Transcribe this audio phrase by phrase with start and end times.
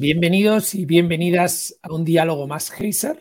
[0.00, 3.20] Bienvenidos y bienvenidas a un diálogo más Heiser.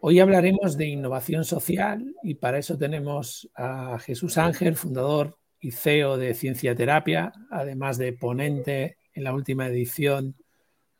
[0.00, 6.18] Hoy hablaremos de innovación social y para eso tenemos a Jesús Ángel, fundador y CEO
[6.18, 10.34] de Ciencia Terapia, además de ponente en la última edición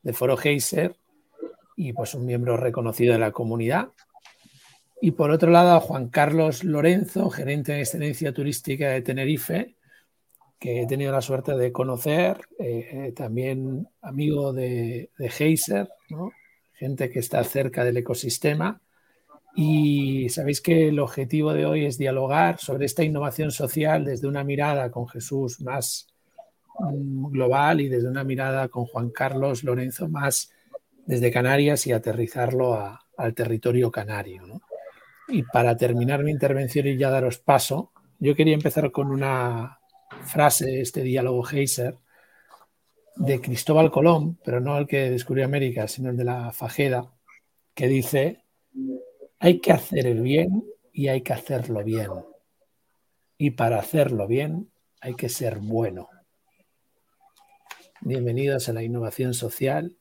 [0.04, 0.94] de Foro Heiser
[1.74, 3.88] y pues un miembro reconocido de la comunidad.
[5.00, 9.74] Y por otro lado a Juan Carlos Lorenzo, gerente de excelencia turística de Tenerife,
[10.60, 15.88] que he tenido la suerte de conocer, eh, eh, también amigo de, de Heiser,
[16.74, 18.82] gente que está cerca del ecosistema.
[19.56, 24.44] Y sabéis que el objetivo de hoy es dialogar sobre esta innovación social desde una
[24.44, 26.06] mirada con Jesús más
[26.78, 30.52] mm, global y desde una mirada con Juan Carlos Lorenzo más
[31.06, 34.60] desde Canarias y aterrizarlo al territorio canario.
[35.26, 39.79] Y para terminar mi intervención y ya daros paso, yo quería empezar con una
[40.24, 41.96] frase, este diálogo Heiser,
[43.16, 47.12] de Cristóbal Colón, pero no el que descubrió América, sino el de la Fajeda,
[47.74, 48.44] que dice,
[49.38, 52.10] hay que hacer el bien y hay que hacerlo bien.
[53.36, 54.70] Y para hacerlo bien
[55.00, 56.08] hay que ser bueno.
[58.02, 59.96] Bienvenidos a la innovación social.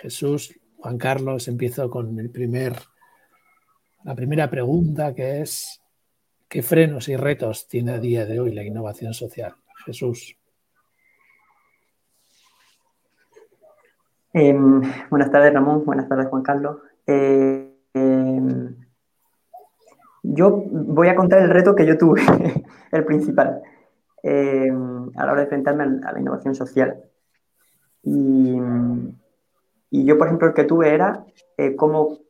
[0.00, 2.74] Jesús, Juan Carlos, empiezo con el primer,
[4.04, 5.80] la primera pregunta que es,
[6.54, 9.56] ¿Qué frenos y retos tiene a día de hoy la innovación social?
[9.86, 10.38] Jesús.
[14.32, 15.84] Em, buenas tardes, Ramón.
[15.84, 16.76] Buenas tardes, Juan Carlos.
[17.08, 18.76] Eh, em,
[20.22, 22.22] yo voy a contar el reto que yo tuve,
[22.92, 23.60] el principal,
[24.22, 27.02] em, a la hora de enfrentarme a la innovación social.
[28.04, 28.60] Y,
[29.90, 31.24] y yo, por ejemplo, el que tuve era
[31.56, 32.20] eh, cómo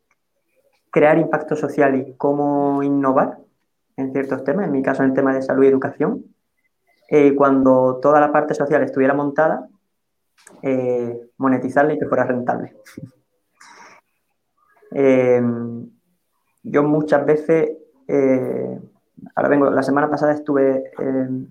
[0.90, 3.43] crear impacto social y cómo innovar
[3.96, 6.24] en ciertos temas, en mi caso en el tema de salud y educación,
[7.08, 9.68] eh, cuando toda la parte social estuviera montada,
[10.62, 12.76] eh, monetizarla y que fuera rentable.
[14.96, 15.90] Em,
[16.62, 17.68] yo muchas veces,
[18.06, 18.80] eh,
[19.34, 21.48] ahora vengo, la semana pasada estuve, em,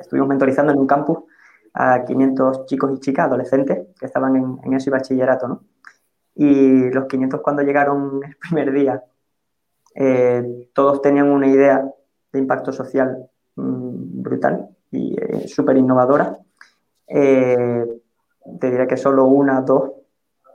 [0.00, 1.18] estuvimos mentorizando en un campus
[1.74, 5.64] a 500 chicos y chicas, adolescentes, que estaban en, en ese bachillerato, ¿no?
[6.34, 9.04] Y los 500 cuando llegaron el primer día
[10.00, 11.84] eh, todos tenían una idea
[12.32, 16.38] de impacto social mm, brutal y eh, súper innovadora.
[17.08, 17.84] Eh,
[18.60, 19.90] te diría que solo una, dos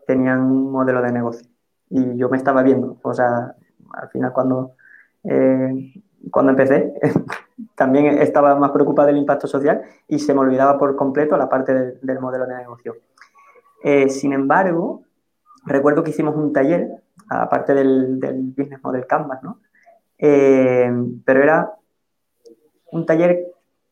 [0.08, 1.46] tenían un modelo de negocio.
[1.90, 3.54] Y yo me estaba viendo, o sea,
[3.92, 4.76] al final cuando,
[6.32, 6.94] cuando empecé,
[7.76, 11.98] también estaba más preocupada del impacto social y se me olvidaba por completo la parte
[12.02, 12.96] del modelo de negocio.
[14.08, 15.04] sin embargo,
[15.66, 18.18] recuerdo que hicimos un taller aparte del,
[18.56, 19.62] Business Model Canvas, ¿no?
[20.18, 20.92] Eh,
[21.26, 21.72] pero era
[22.92, 23.48] un taller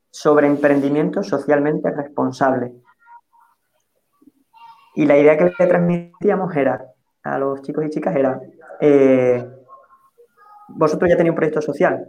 [0.09, 2.74] sobre emprendimiento socialmente responsable.
[4.96, 6.86] Y la idea que le transmitíamos era,
[7.24, 8.42] a los chicos y chicas era,
[8.80, 9.46] eh,
[10.68, 12.08] vosotros ya tenéis un proyecto social,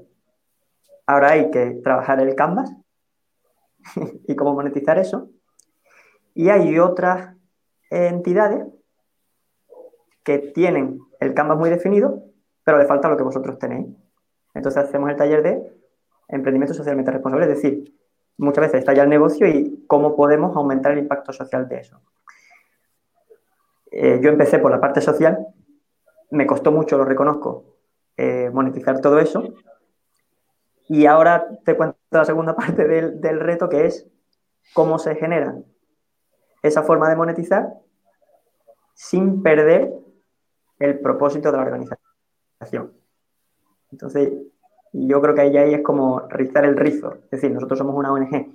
[1.07, 2.73] ahora hay que trabajar el Canvas
[4.27, 5.31] y cómo monetizar eso.
[6.35, 7.37] Y hay otras
[7.91, 8.67] entidades
[10.25, 12.23] que tienen el Canvas muy definido,
[12.65, 13.89] pero le falta lo que vosotros tenéis.
[14.55, 15.63] Entonces hacemos el taller de
[16.29, 17.95] emprendimiento socialmente responsable, es decir,
[18.39, 22.01] muchas veces está ya el negocio y cómo podemos aumentar el impacto social de eso.
[23.91, 25.47] Eh, yo empecé por la parte social,
[26.31, 27.77] me costó mucho, lo reconozco,
[28.17, 29.55] eh, monetizar todo eso.
[30.89, 34.09] Y ahora te cuento la segunda parte del, del reto, que es
[34.75, 35.57] cómo se genera
[36.63, 37.69] esa forma de monetizar
[38.95, 39.93] sin perder
[40.83, 42.93] el propósito de la organización.
[43.91, 44.33] Entonces,
[44.93, 47.15] yo creo que ahí, ahí es como rizar el rizo.
[47.25, 48.55] Es decir, nosotros somos una ONG.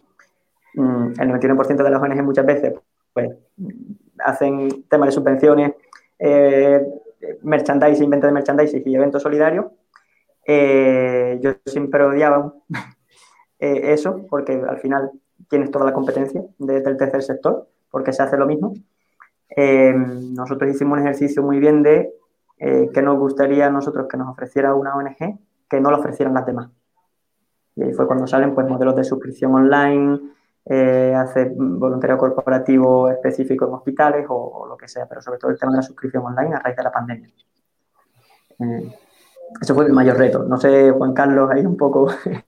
[0.76, 2.74] Mm, el 99% de las ONG muchas veces
[3.14, 3.32] pues,
[4.20, 5.74] hacen temas de subvenciones,
[6.20, 6.86] eh,
[7.42, 9.66] merchandising, venta de merchandising y eventos solidarios.
[10.46, 12.54] Eh, yo siempre odiaba
[13.60, 15.12] eh, eso porque al final
[15.50, 18.74] tienes toda la competencia desde el tercer sector porque se hace lo mismo.
[19.50, 22.14] Eh, nosotros hicimos un ejercicio muy bien de
[22.60, 25.40] eh, que nos gustaría a nosotros que nos ofreciera una ONG
[25.70, 26.70] que no lo ofrecieran las demás.
[27.76, 30.20] Y ahí fue cuando salen pues, modelos de suscripción online,
[30.66, 35.60] eh, hacer voluntariado corporativo específico en hospitales o, lo que sea, pero sobre todo el
[35.60, 37.30] tema de la suscripción online a raíz de la pandemia.
[38.60, 38.92] Eh,
[39.62, 40.44] eso fue el mayor reto.
[40.44, 42.08] No sé, Juan Carlos, ahí un poco.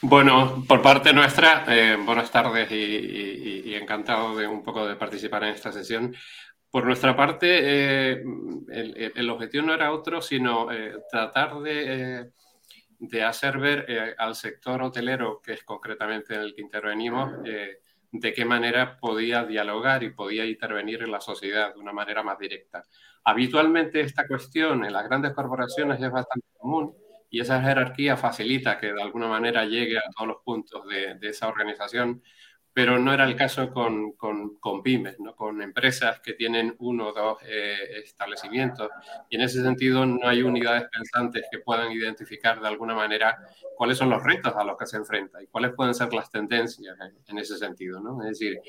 [0.00, 5.50] Bueno, por parte nuestra, eh, buenas tardes y, encantado de un poco de participar en
[5.50, 6.14] esta sesión.
[6.70, 8.22] Por nuestra parte, eh,
[8.68, 12.30] el, objetivo no era otro, sino eh, tratar de,
[12.98, 18.44] de, hacer ver al sector hotelero, que es concretamente en el que intervenimos, de qué
[18.44, 22.84] manera podía dialogar y podía intervenir en la sociedad de una manera más directa.
[23.24, 26.94] Habitualmente esta cuestión en las grandes corporaciones es bastante común
[27.30, 31.48] y esa jerarquía facilita que de alguna manera llegue a todos los puntos de, esa
[31.48, 32.22] organización
[32.78, 35.34] pero no era el caso con, con, pymes, ¿no?
[35.34, 38.88] con empresas que tienen uno o dos eh, establecimientos.
[39.28, 43.36] Y en ese sentido no hay unidades pensantes que puedan identificar de alguna manera
[43.76, 46.96] cuáles son los retos a los que se enfrenta y cuáles pueden ser las tendencias
[47.26, 47.98] en, ese sentido.
[47.98, 48.22] ¿no?
[48.22, 48.60] Es decir,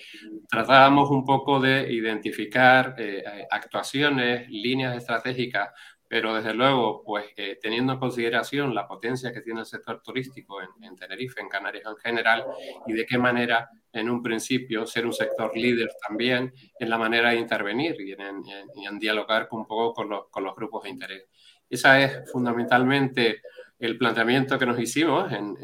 [0.49, 5.69] tratábamos un poco de identificar eh, actuaciones, líneas estratégicas
[6.09, 10.57] pero desde luego, pues eh, teniendo en consideración la potencia que tiene el sector turístico
[10.59, 12.45] en, Tenerife, en Canarias en general,
[12.87, 17.29] y de qué manera en un principio ser un sector líder también en la manera
[17.29, 21.25] de intervenir y en, en dialogar un poco con los, con los, grupos de interés.
[21.69, 23.43] Esa es fundamentalmente
[23.77, 25.31] el planteamiento que nos hicimos.
[25.31, 25.55] En,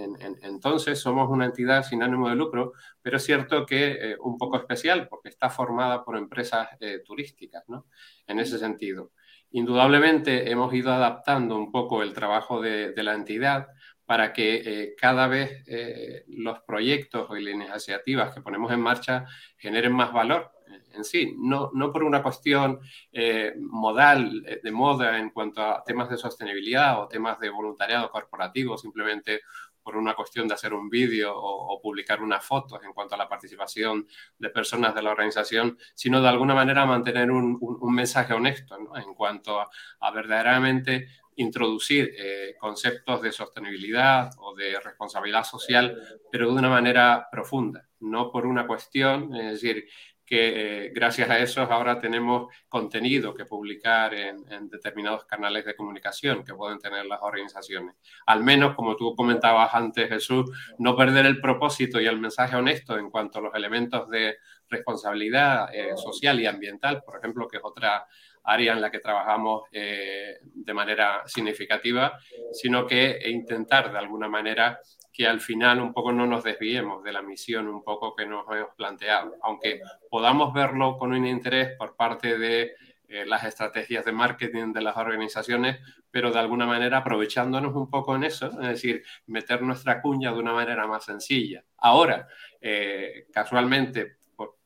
[0.43, 4.57] entonces somos una entidad sin ánimo de lucro, pero es cierto que eh, un poco
[4.57, 7.87] especial porque está formada por empresas eh, turísticas, ¿no?
[8.27, 9.11] En ese sentido.
[9.55, 13.67] Indudablemente hemos ido adaptando un poco el trabajo de, la entidad
[14.05, 19.25] para que eh, cada vez eh, los proyectos y las iniciativas que ponemos en marcha
[19.57, 20.51] generen más valor
[20.93, 22.81] en sí, no, no por una cuestión
[23.13, 28.77] eh, modal, de moda en cuanto a temas de sostenibilidad o temas de voluntariado corporativo,
[28.77, 29.39] simplemente
[29.85, 33.29] por una cuestión de hacer un vídeo o, publicar unas fotos en cuanto a la
[33.29, 34.07] participación
[34.39, 37.59] de personas de la organización, sino de alguna manera mantener un,
[37.93, 45.95] mensaje honesto en cuanto a, verdaderamente introducir eh, conceptos de sostenibilidad o de responsabilidad social,
[46.31, 49.85] pero de una manera profunda, no por una cuestión, es decir,
[50.25, 56.43] que eh, gracias a eso ahora tenemos contenido que publicar en, determinados canales de comunicación
[56.43, 57.95] que pueden tener las organizaciones.
[58.25, 60.49] Al menos, como tú comentabas antes, Jesús,
[60.79, 64.37] no perder el propósito y el mensaje honesto en cuanto a los elementos de
[64.69, 68.07] responsabilidad eh, social y ambiental, por ejemplo, que es otra
[68.43, 72.17] área en la que trabajamos eh, de manera significativa,
[72.51, 74.79] sino que intentar de alguna manera
[75.15, 78.45] que al final un poco no nos desviemos de la misión un poco que nos
[78.51, 79.79] hemos planteado, aunque
[80.09, 82.73] podamos verlo con un interés por parte de
[83.07, 85.79] eh, las estrategias de marketing de las organizaciones,
[86.11, 90.39] pero de alguna manera aprovechándonos un poco en eso, es decir, meter nuestra cuña de
[90.39, 91.63] una manera más sencilla.
[91.77, 92.27] Ahora,
[92.59, 94.17] eh, casualmente,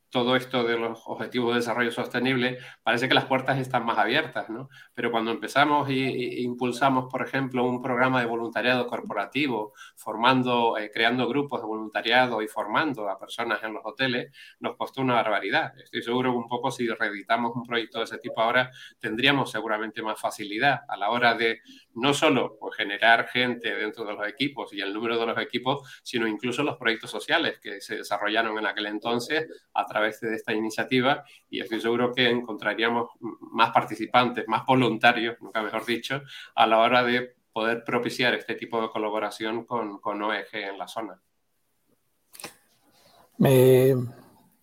[0.10, 4.50] todo esto de los objetivos de desarrollo sostenible, parece que las puertas están más abiertas,
[4.50, 4.70] ¿no?
[4.94, 11.28] Pero cuando empezamos e impulsamos, por ejemplo, un programa de voluntariado corporativo, formando, eh, creando
[11.28, 15.74] grupos de voluntariado y formando a personas en los hoteles, nos costó una barbaridad.
[15.80, 20.20] Estoy seguro un poco si reeditamos un proyecto de ese tipo ahora, tendríamos seguramente más
[20.20, 21.62] facilidad a la hora de
[21.94, 26.02] no solo pues, generar gente dentro de los equipos y el número de los equipos,
[26.04, 30.54] sino incluso los proyectos sociales que se desarrollaron en aquel entonces a través de esta
[30.54, 36.22] iniciativa y estoy seguro que encontraríamos más participantes, más voluntarios, nunca mejor dicho,
[36.56, 40.88] a la hora de poder propiciar este tipo de colaboración con, con OEG en la
[40.88, 41.20] zona.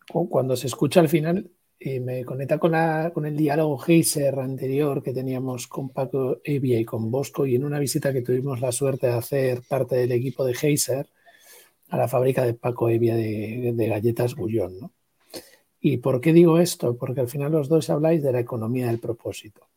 [0.06, 1.50] cuando se escucha al final,
[2.00, 2.72] me conecta con,
[3.12, 7.64] con el diálogo Heiser anterior que teníamos con Paco Evia y con Bosco y en
[7.64, 11.06] una visita que tuvimos la suerte de hacer parte del equipo de Heiser
[11.88, 14.80] a la fábrica de Paco Evia de, galletas Gullón.
[14.80, 14.92] ¿no?
[15.88, 16.96] ¿Y por qué digo esto?
[16.96, 19.68] Porque al final los dos habláis de la economía del propósito.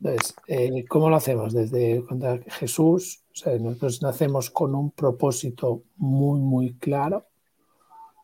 [0.00, 1.52] Entonces, eh, ¿cómo lo hacemos?
[1.52, 2.02] Desde
[2.48, 3.22] Jesús,
[3.60, 7.26] nosotros nacemos con un propósito muy, muy claro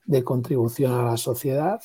[0.04, 1.80] de contribución a la sociedad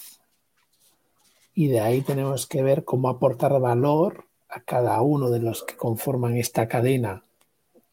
[1.53, 5.77] y de ahí tenemos que ver cómo aportar valor a cada uno de los que
[5.77, 7.23] conforman esta cadena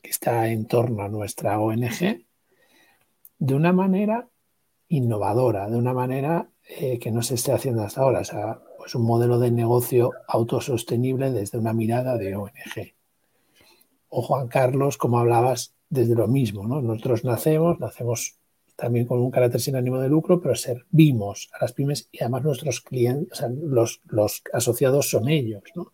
[0.01, 2.25] que está en torno a nuestra ONG
[3.39, 4.31] de una manera
[4.93, 8.95] innovadora, de una manera eh, que no se esté haciendo hasta ahora, o sea, pues
[8.95, 12.95] un modelo de negocio autosostenible desde una mirada de ONG.
[14.11, 16.83] O Juan Carlos, como hablabas, desde lo mismo, ¿no?
[16.83, 18.37] Nosotros nacemos, nacemos
[18.77, 22.45] también con un carácter sin ánimo de lucro, pero servimos a las pymes y además
[22.45, 25.93] nuestros clientes, los, asociados son ellos, ¿no?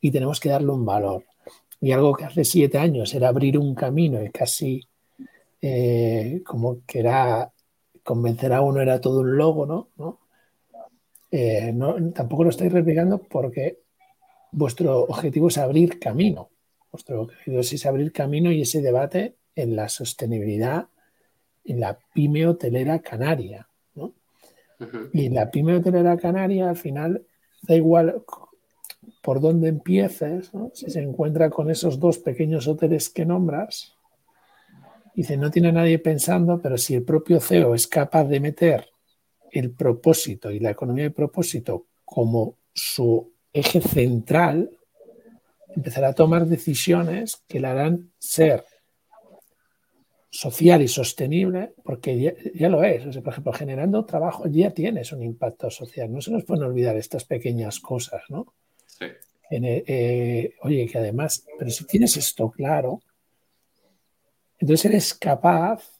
[0.00, 1.24] Y tenemos que darle un valor.
[1.80, 4.86] Y algo que hace siete años era abrir un camino y casi
[5.60, 7.52] eh, como que era
[8.08, 9.90] convencer a uno era todo un logo, ¿no?
[9.98, 10.18] ¿No?
[11.30, 13.80] Eh, no tampoco lo estáis replicando porque
[14.50, 16.48] vuestro objetivo es abrir camino.
[16.90, 20.88] Vuestro objetivo es abrir camino y ese debate en la sostenibilidad
[21.66, 23.68] en la pyme hotelera canaria.
[23.94, 24.14] ¿no?
[25.12, 27.26] Y en la pyme hotelera canaria, al final,
[27.60, 28.22] da igual
[29.22, 33.97] por dónde empieces, si se encuentra con esos dos pequeños hoteles que nombras,
[35.18, 38.88] Dice, no tiene nadie pensando, pero si el propio CEO es capaz de meter
[39.50, 44.70] el propósito y la economía de propósito como su eje central,
[45.74, 48.64] empezará a tomar decisiones que le harán ser
[50.30, 53.02] social y sostenible, porque ya, lo es.
[53.16, 56.12] por ejemplo, generando trabajo ya tienes un impacto social.
[56.12, 58.54] No se nos pueden olvidar estas pequeñas cosas, ¿no?
[58.86, 59.06] Sí.
[59.50, 63.00] Eh, oye, que además, pero si tienes esto claro,
[64.58, 65.98] entonces eres capaz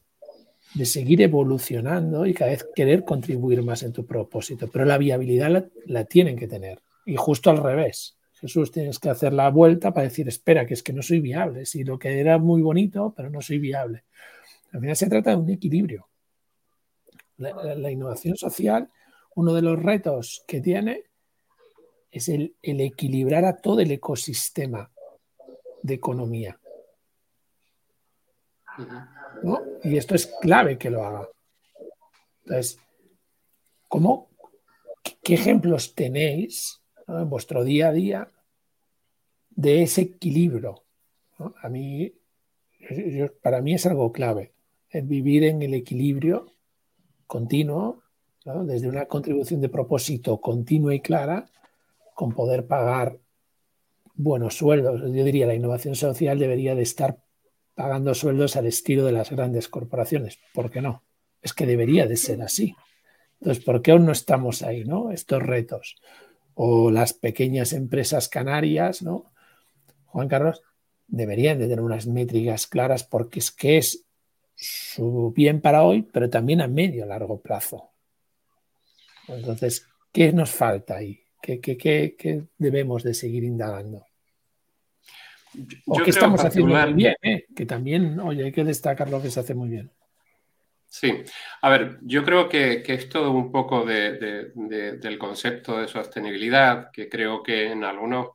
[0.74, 4.68] de seguir evolucionando y cada vez querer contribuir más en tu propósito.
[4.68, 6.82] Pero la viabilidad la, tienen que tener.
[7.06, 8.16] Y justo al revés.
[8.34, 11.66] Jesús, tienes que hacer la vuelta para decir, espera, que es que no soy viable.
[11.66, 14.04] Si lo que era muy bonito, pero no soy viable.
[14.72, 16.08] Al final se trata de un equilibrio.
[17.38, 18.90] La, innovación social,
[19.36, 21.04] uno de los retos que tiene
[22.10, 24.90] es el, equilibrar a todo el ecosistema
[25.82, 26.58] de economía.
[29.84, 31.28] Y esto es clave que lo haga.
[32.44, 32.78] Entonces,
[33.88, 34.30] ¿cómo,
[35.22, 38.28] ¿qué ejemplos tenéis en vuestro día a día
[39.50, 40.84] de ese equilibrio?
[41.62, 42.12] A mí,
[43.42, 44.54] para mí es algo clave,
[44.90, 46.46] el vivir en el equilibrio
[47.26, 48.02] continuo,
[48.64, 51.46] desde una contribución de propósito continua y clara,
[52.14, 53.18] con poder pagar
[54.14, 55.00] buenos sueldos.
[55.02, 57.22] Yo diría la innovación social debería de estar
[57.78, 60.40] pagando sueldos al estilo de las grandes corporaciones.
[60.52, 61.04] ¿Por qué no?
[61.40, 62.74] Es que debería de ser así.
[63.38, 65.12] Entonces, ¿por qué aún no estamos ahí, no?
[65.12, 65.94] Estos retos.
[66.54, 69.32] O las pequeñas empresas canarias, ¿no?
[70.06, 70.60] Juan Carlos,
[71.06, 74.04] deberían de tener unas métricas claras porque es que es
[74.56, 77.92] su bien para hoy, pero también a medio largo plazo.
[79.28, 81.20] Entonces, ¿qué nos falta ahí?
[81.40, 84.07] ¿Qué, qué debemos de seguir indagando?
[85.86, 87.46] O que estamos haciendo muy bien, ¿eh?
[87.54, 89.90] que también, oye, hay que destacar lo que se hace muy bien.
[90.90, 91.22] Sí,
[91.60, 96.90] a ver, yo creo que, que es todo un poco de, del concepto de sostenibilidad,
[96.90, 98.28] que creo que en, algunos,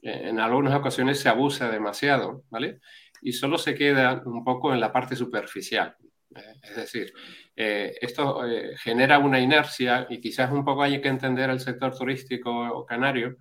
[0.00, 2.80] en algunas ocasiones se abusa demasiado, ¿vale?
[3.20, 5.94] Y solo se queda un poco en la parte superficial.
[6.34, 6.54] ¿eh?
[6.62, 7.12] Es decir,
[7.54, 8.40] eh, esto
[8.78, 13.36] genera una inercia y quizás un poco hay que entender el sector turístico canario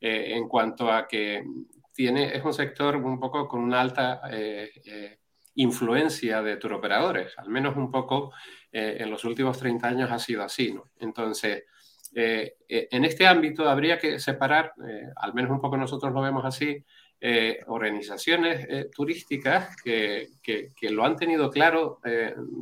[0.00, 1.42] en cuanto a que
[1.98, 5.18] es un sector un poco con una alta eh, eh,
[5.54, 8.32] influencia de turoperadores, al menos un poco
[8.70, 10.72] eh, en los últimos 30 años ha sido así.
[10.72, 10.84] ¿no?
[11.00, 11.64] Entonces,
[12.14, 14.72] en este ámbito habría que separar,
[15.16, 16.82] al menos un poco nosotros lo vemos así,
[17.66, 22.00] organizaciones turísticas que, que, lo han tenido claro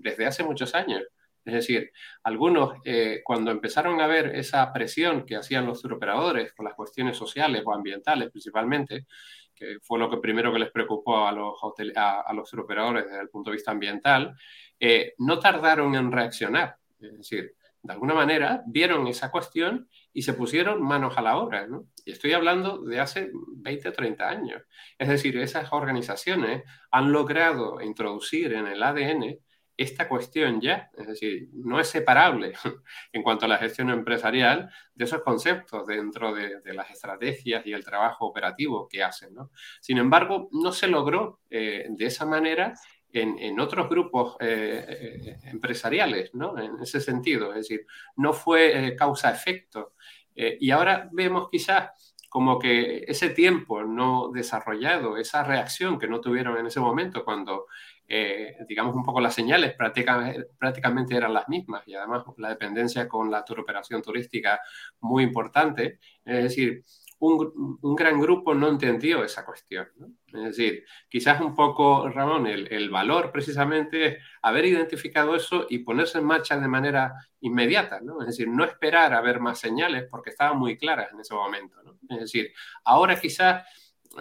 [0.03, 1.03] desde hace muchos años.
[1.45, 2.79] Es decir, algunos,
[3.23, 7.75] cuando empezaron a ver esa presión que hacían los turoperadores con las cuestiones sociales o
[7.75, 9.07] ambientales principalmente,
[9.55, 11.55] que fue lo que primero que les preocupó a los,
[11.97, 14.37] a, los turoperadores desde el punto de vista ambiental,
[14.79, 16.77] eh, no tardaron en reaccionar.
[17.01, 21.67] Es decir, de alguna manera vieron esa cuestión y se pusieron manos a la obra.
[22.05, 24.63] Y estoy hablando de hace 20 o 30 años.
[24.99, 29.39] Es decir, esas organizaciones han logrado introducir en el ADN
[29.77, 32.53] esta cuestión ya, es decir, no es separable
[33.13, 37.85] en cuanto a la gestión empresarial de esos conceptos dentro de, las estrategias y el
[37.85, 39.35] trabajo operativo que hacen.
[39.35, 39.51] ¿no?
[39.81, 42.75] Sin embargo, no se logró eh, de esa manera
[43.13, 46.59] en, otros grupos eh, eh, empresariales, ¿no?
[46.59, 49.93] En ese sentido, es decir, no fue causa-efecto.
[50.35, 51.91] y ahora vemos quizás
[52.35, 57.67] como que ese tiempo no desarrollado, esa reacción que no tuvieron en ese momento cuando
[58.07, 63.09] eh, digamos, un poco las señales prácticamente, prácticamente eran las mismas y además la dependencia
[63.09, 64.61] con la turoperación turística
[65.01, 65.99] muy importante.
[66.25, 66.85] Es decir,
[67.21, 69.89] un, un gran grupo no entendió esa cuestión.
[70.27, 75.79] Es decir, quizás un poco, Ramón, el, el, valor precisamente es haber identificado eso y
[75.79, 78.01] ponerse en marcha de manera inmediata.
[78.01, 78.21] ¿no?
[78.21, 81.83] Es decir, no esperar a ver más señales porque estaban muy claras en ese momento.
[81.83, 81.97] ¿no?
[82.11, 82.53] Es decir,
[82.85, 83.65] ahora quizás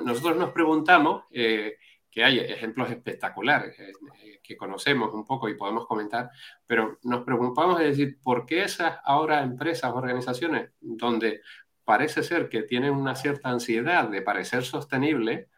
[0.03, 1.25] nosotros nos preguntamos...
[1.31, 1.77] Eh,
[2.13, 3.91] que hay ejemplos espectaculares eh,
[4.21, 6.29] eh, que conocemos un poco y podemos comentar,
[6.67, 11.41] pero nos preguntamos es decir, ¿por qué esas ahora empresas, organizaciones, donde
[11.83, 15.49] parece ser que tienen una cierta ansiedad de parecer sostenible,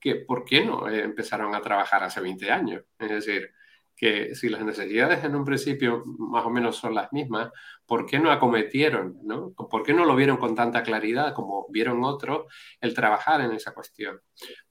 [0.00, 2.84] que ¿por qué no eh, empezaron a trabajar hace 20 años?
[2.98, 3.52] Es decir,
[3.98, 7.50] que si las necesidades en un principio más o menos son las mismas,
[7.84, 9.50] ¿por qué no acometieron, ¿no?
[9.50, 12.46] ¿Por qué no lo vieron con tanta claridad como vieron otros
[12.80, 14.20] el trabajar en esa cuestión?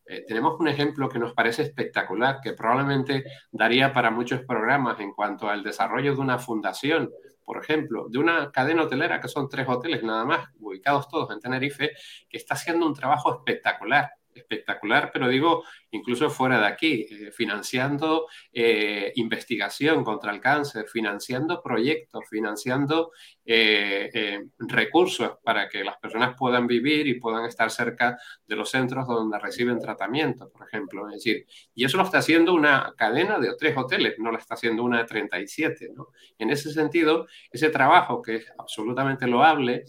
[0.06, 5.12] Eh, tenemos un ejemplo que nos parece espectacular, que probablemente daría para muchos programas en
[5.12, 7.12] cuanto al desarrollo de una fundación,
[7.44, 11.42] por ejemplo, de una cadena hotelera, que son tres hoteles nada más, ubicados todos en
[11.42, 11.92] Tenerife,
[12.30, 18.28] que está haciendo un trabajo espectacular espectacular, pero digo, incluso fuera de aquí, eh, financiando
[18.52, 23.12] eh, investigación contra el cáncer, financiando proyectos, financiando
[23.46, 29.08] eh, recursos para que las personas puedan vivir y puedan estar cerca de los centros
[29.08, 31.08] donde reciben tratamiento, por ejemplo.
[31.10, 34.56] Es decir, y eso lo está haciendo una cadena de tres hoteles, no lo está
[34.56, 35.90] haciendo una de 37.
[35.96, 36.10] ¿no?
[36.38, 39.86] En ese sentido, ese trabajo que es absolutamente loable,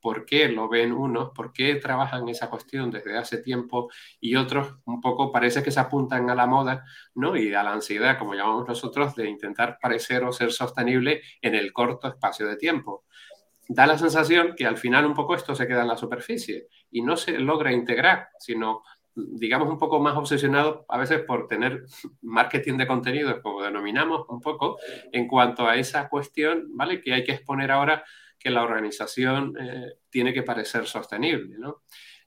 [0.00, 3.90] por qué lo ven unos, por qué trabajan esa cuestión desde hace tiempo
[4.20, 7.36] y otros un poco parece que se apuntan a la moda, ¿no?
[7.36, 11.72] Y a la ansiedad, como llamamos nosotros, de intentar parecer o ser sostenible en el
[11.72, 13.04] corto espacio de tiempo.
[13.68, 17.02] Da la sensación que al final un poco esto se queda en la superficie y
[17.02, 18.82] no se logra integrar, sino
[19.14, 21.84] digamos, un poco más obsesionado a veces por tener
[22.22, 24.78] marketing de contenidos, como denominamos un poco,
[25.12, 27.00] en cuanto a esa cuestión, ¿vale?
[27.00, 28.04] Que hay que exponer ahora
[28.40, 31.82] que la organización eh, tiene que parecer sostenible, ¿no?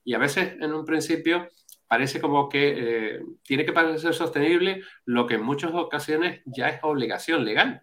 [0.05, 1.49] Y a veces, en un principio,
[1.87, 6.79] parece como que eh, tiene que parecer sostenible lo que en muchas ocasiones ya es
[6.83, 7.81] obligación legal.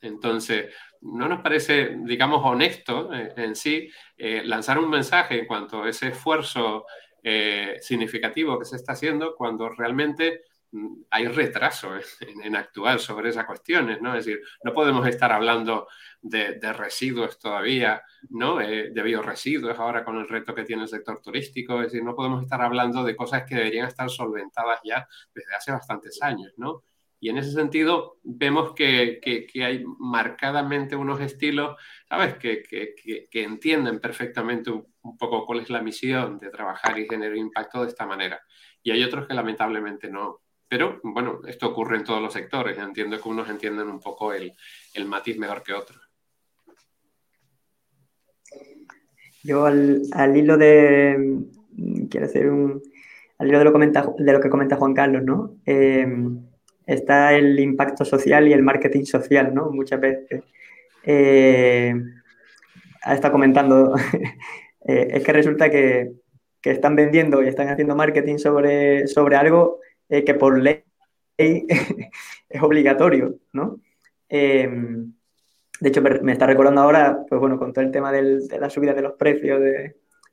[0.00, 5.88] Entonces, no nos parece, digamos, honesto eh, en sí lanzar un mensaje en cuanto a
[5.88, 6.84] ese esfuerzo
[7.80, 10.44] significativo que se está haciendo cuando realmente
[11.10, 11.92] hay retraso
[12.42, 14.14] en, actuar sobre esas cuestiones, ¿no?
[14.14, 15.88] Es decir, no podemos estar hablando
[16.20, 18.60] de, residuos todavía, ¿no?
[18.60, 22.14] Eh, de bioresiduos ahora con el reto que tiene el sector turístico, es decir, no
[22.14, 26.82] podemos estar hablando de cosas que deberían estar solventadas ya desde hace bastantes años, ¿no?
[27.18, 29.20] Y en ese sentido vemos que,
[29.64, 31.76] hay marcadamente unos estilos,
[32.08, 37.08] ¿sabes?, que, que entienden perfectamente un, un, poco cuál es la misión de trabajar y
[37.08, 38.40] generar impacto de esta manera.
[38.82, 42.76] Y hay otros que lamentablemente no, pero bueno, esto ocurre en todos los sectores.
[42.78, 44.52] Entiendo que unos entienden un poco el,
[45.06, 46.00] matiz mejor que otros.
[49.44, 51.44] Yo al, hilo de,
[52.10, 52.82] quiero decir, un,
[53.38, 53.72] al hilo de lo,
[54.18, 55.56] de lo que comenta Juan Carlos, ¿no?
[55.64, 56.40] Em,
[56.84, 59.70] está el impacto social y el marketing social, ¿no?
[59.70, 60.42] Muchas veces.
[61.04, 61.94] Eh,
[63.06, 63.94] está comentando,
[64.88, 66.10] eh, es que resulta que,
[66.60, 70.84] que, están vendiendo y están haciendo marketing sobre, sobre algo eh, que por ley
[71.38, 73.80] es obligatorio, ¿no?
[74.28, 75.12] Em,
[75.80, 78.94] de hecho, me está recordando ahora, pues bueno, con todo el tema de la subida
[78.94, 79.60] de los precios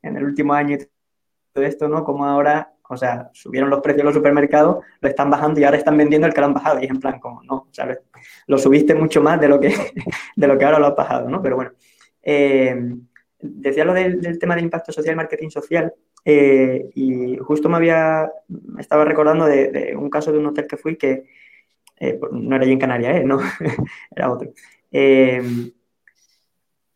[0.01, 0.87] en el último año y
[1.51, 2.03] todo esto, ¿no?
[2.03, 5.77] Como ahora, o sea, subieron los precios en los supermercados, lo están bajando y ahora
[5.77, 6.79] están vendiendo el que lo han bajado.
[6.79, 7.99] Y es en plan, como, no, ¿sabes?
[8.47, 9.67] Lo subiste mucho más de lo que,
[10.35, 11.41] de lo que ahora lo has bajado, ¿no?
[11.41, 11.71] Pero bueno.
[12.21, 13.05] Em,
[13.43, 15.93] decía lo del, tema del impacto social, marketing social,
[16.25, 18.31] eh, y justo me había,
[18.79, 21.25] estaba recordando de, un caso de un hotel que fui que
[21.99, 23.23] eh, no era allí en Canarias, ¿eh?
[23.23, 23.39] no,
[24.15, 24.51] era otro,
[24.91, 25.71] em,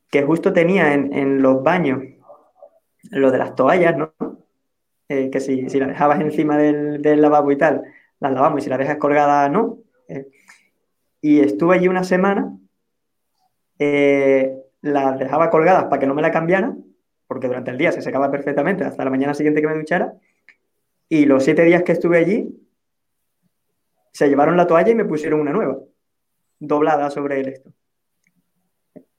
[0.10, 2.02] que justo tenía en, los baños
[3.12, 4.13] lo de las toallas, ¿no?
[5.08, 7.82] que si, si las dejabas encima del, del, lavabo y tal,
[8.20, 9.80] las lavamos y si las dejas colgadas, no.
[11.22, 12.58] y estuve allí una semana,
[13.78, 16.87] las dejaba colgadas para que no me la cambiaran
[17.28, 20.13] porque durante el día se secaba perfectamente hasta la mañana siguiente que me duchara.
[21.10, 22.50] Y los siete días que estuve allí,
[24.12, 25.78] se llevaron la toalla y me pusieron una nueva,
[26.60, 27.72] doblada sobre el esto.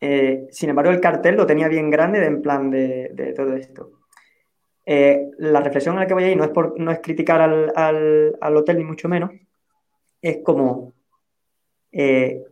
[0.01, 3.93] Eh, sin embargo, el cartel lo tenía bien grande de, en plan de, todo esto.
[4.87, 8.57] Eh, la reflexión a la que voy ahí no es, por, no es criticar al,
[8.57, 9.31] hotel, ni mucho menos.
[10.21, 10.95] Es como
[11.93, 12.43] eh,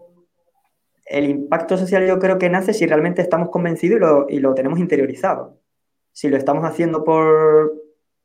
[1.07, 5.59] el impacto social yo creo que nace si realmente estamos convencidos y lo, tenemos interiorizado.
[6.13, 7.73] Si lo estamos haciendo por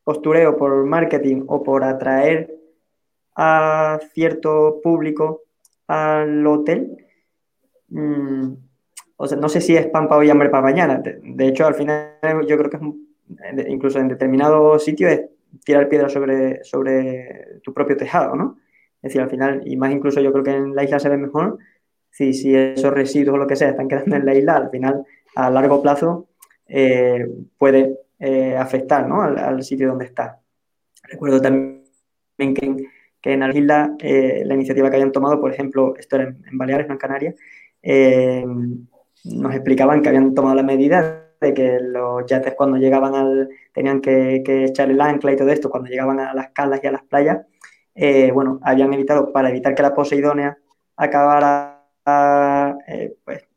[0.04, 2.56] postureo, por marketing o por atraer
[3.36, 5.44] a cierto público
[5.88, 7.06] al hotel,
[7.90, 8.54] mm,
[9.18, 11.02] o sea, no sé si es pan para hoy hambre para mañana.
[11.04, 12.18] De, hecho, al final
[12.48, 15.22] yo creo que es incluso en determinados sitios es
[15.64, 18.58] tirar piedra sobre, sobre tu propio tejado, ¿no?
[19.02, 21.18] Es decir, al final, y más incluso yo creo que en la isla se ve
[21.18, 21.60] mejor,
[22.12, 25.04] si, si esos residuos o lo que sea están quedando en la isla, al final,
[25.36, 26.28] a largo plazo,
[26.68, 29.22] eh, puede eh, afectar ¿no?
[29.22, 30.40] al, sitio donde está.
[31.04, 31.84] Recuerdo también
[32.38, 32.76] que,
[33.22, 36.58] que en la isla eh, la iniciativa que habían tomado, por ejemplo, esto era en,
[36.58, 37.36] Baleares, no en Canarias,
[39.24, 44.00] nos explicaban que habían tomado la medida de que los yates cuando llegaban al, tenían
[44.00, 46.92] que, que, echar el ancla y todo esto, cuando llegaban a las calas y a
[46.92, 47.46] las playas,
[48.34, 50.58] bueno, habían evitado, para evitar que la Poseidonia
[50.96, 51.71] acabara
[52.06, 53.48] eh, pues,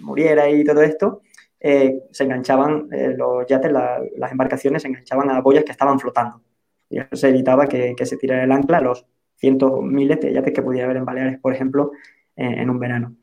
[0.00, 1.22] muriera y todo esto,
[1.60, 6.40] eh, se enganchaban eh, los yates, las embarcaciones se enganchaban a boyas que estaban flotando.
[6.88, 10.62] Y eso se evitaba que, se tirara el ancla los cientos, miles de yates que
[10.62, 11.92] pudiera haber en Baleares, por ejemplo,
[12.36, 13.16] en un verano.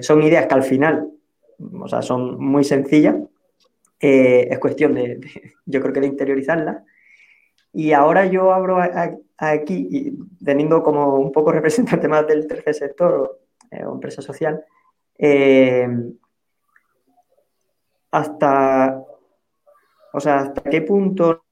[0.00, 1.08] son ideas que al final,
[1.80, 3.16] o sea, son muy sencillas,
[3.98, 5.20] es cuestión de,
[5.66, 6.84] yo creo que de interiorizarla.
[7.72, 8.78] Y ahora yo abro
[9.38, 13.38] aquí, y teniendo como un poco representante más del tercer sector o,
[13.70, 14.64] eh, empresa social,
[15.18, 15.88] eh,
[18.10, 19.02] hasta,
[20.12, 21.44] o sea, hasta qué punto,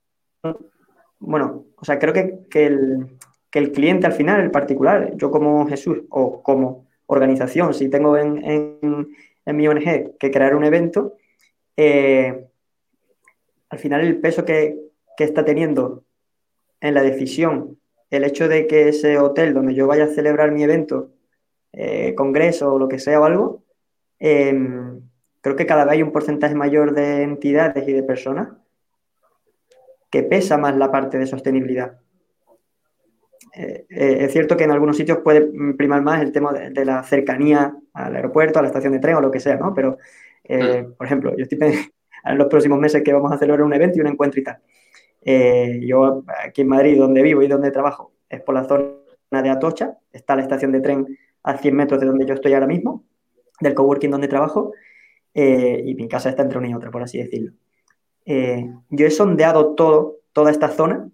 [1.18, 3.18] bueno, o sea, creo que, que, el,
[3.50, 8.16] que el cliente al final, el particular, yo como Jesús o como organización, si tengo
[8.16, 11.14] en, en, mi ONG que crear un evento,
[11.76, 12.46] eh,
[13.68, 14.78] al final el peso que,
[15.16, 16.04] que, está teniendo
[16.80, 17.78] en la decisión,
[18.10, 21.10] el hecho de que ese hotel donde yo vaya a celebrar mi evento,
[21.72, 23.64] eh, congreso o lo que sea o algo,
[24.18, 25.00] em,
[25.40, 28.48] creo que cada vez hay un porcentaje mayor de entidades y de personas
[30.10, 31.98] que pesa más la parte de sostenibilidad.
[33.54, 37.02] Eh, eh, es cierto que en algunos sitios puede primar más el tema de, la
[37.02, 39.74] cercanía al aeropuerto, a la estación de tren o lo que sea, ¿no?
[39.74, 39.98] Pero,
[40.44, 41.58] eh, por ejemplo, yo estoy
[42.24, 44.58] en los próximos meses que vamos a celebrar un evento y un encuentro y tal.
[45.22, 49.98] Yo aquí en Madrid, donde vivo y donde trabajo, es por la zona de Atocha,
[50.12, 53.04] está la estación de tren a 100 metros de donde yo estoy ahora mismo,
[53.60, 54.72] del coworking donde trabajo,
[55.34, 57.52] y mi casa está entre una y otra, por así decirlo.
[58.24, 61.10] yo he sondeado todo, toda esta zona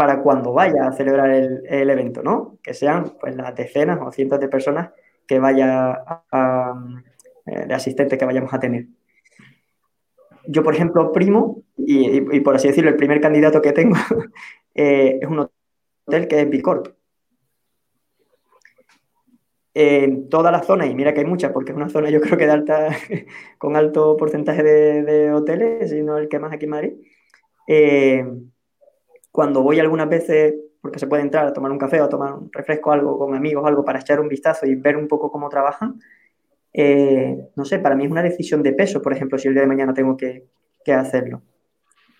[0.00, 2.56] para cuando vaya a celebrar el, evento, ¿no?
[2.62, 4.92] Que sean pues las decenas o cientos de personas
[5.26, 6.02] que vaya
[7.44, 8.86] eh, de asistentes que vayamos a tener.
[10.46, 13.96] Yo, por ejemplo, primo, y, por así decirlo, el primer candidato que tengo
[14.74, 15.48] eh, es un
[16.06, 16.88] hotel que es Bicorp.
[19.72, 22.36] En toda la zona, y mira que hay muchas, porque es una zona yo creo
[22.36, 22.88] que de alta,
[23.58, 26.92] con alto porcentaje de, hoteles, y no el que más aquí en Madrid,
[27.68, 28.26] eh,
[29.30, 32.32] cuando voy algunas veces, porque se puede entrar a tomar un café o a tomar
[32.32, 35.48] un refresco, algo con amigos, algo para echar un vistazo y ver un poco cómo
[35.48, 36.00] trabajan,
[36.72, 39.62] eh, no sé, para mí es una decisión de peso, por ejemplo, si el día
[39.62, 40.46] de mañana tengo que,
[40.92, 41.42] hacerlo.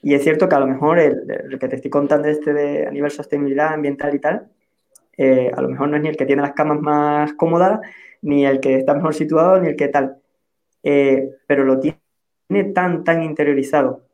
[0.00, 2.90] Y es cierto que a lo mejor el, que te estoy contando este de, a
[2.92, 4.48] nivel sostenibilidad ambiental y tal,
[5.16, 7.80] eh, a lo mejor no es ni el que tiene las camas más cómodas,
[8.22, 10.18] ni el que está mejor situado, ni el que tal.
[10.84, 11.98] Eh, pero lo tiene
[12.72, 14.06] tan, tan interiorizado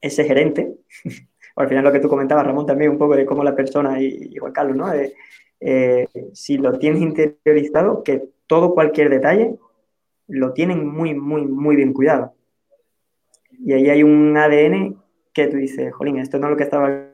[0.00, 0.74] ese gerente
[1.58, 4.36] al final lo que tú comentabas, Ramón, también un poco de cómo la persona y,
[4.36, 4.92] Juan Carlos, ¿no?
[5.60, 9.56] Eh, si lo tienes interiorizado, que todo cualquier detalle
[10.26, 12.34] lo tienen muy, muy, muy bien cuidado.
[13.64, 14.96] Y ahí hay un ADN
[15.32, 17.06] que tú dices, jolín, esto no es lo que estaba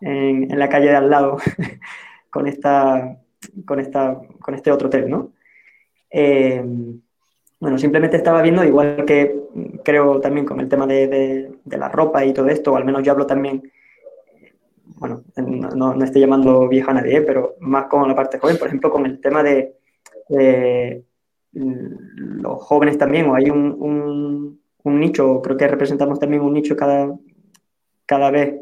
[0.00, 1.38] en, la calle de al lado
[2.30, 3.18] con, esta,
[3.64, 5.32] con, esta, con este otro hotel, ¿no?
[6.10, 6.64] Eh,
[7.60, 9.38] bueno, simplemente estaba viendo, igual que
[9.84, 13.12] creo también con el tema de, la ropa y todo esto, o al menos yo
[13.12, 13.70] hablo también,
[15.00, 18.68] bueno, no, no estoy llamando vieja a nadie, pero más con la parte joven, por
[18.68, 19.74] ejemplo, con el tema de,
[21.52, 27.16] los jóvenes también, o hay un, nicho, creo que representamos también un nicho cada,
[28.04, 28.60] cada vez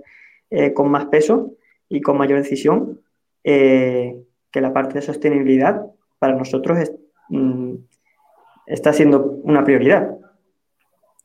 [0.50, 1.56] eh, con más peso
[1.88, 3.00] y con mayor decisión,
[3.42, 4.16] eh,
[4.52, 5.86] que la parte de sostenibilidad
[6.20, 6.78] para nosotros.
[7.30, 7.74] Mm,
[8.64, 10.16] está siendo una prioridad.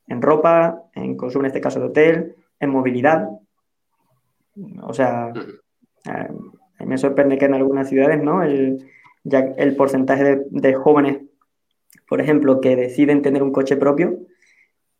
[0.07, 3.29] En ropa, en consumo, en este caso de hotel, en movilidad.
[4.81, 5.33] O sea,
[6.05, 8.43] eh, me sorprende que en algunas ciudades, ¿no?
[8.43, 8.85] El,
[9.23, 11.21] ya el porcentaje de, jóvenes,
[12.07, 14.19] por ejemplo, que deciden tener un coche propio,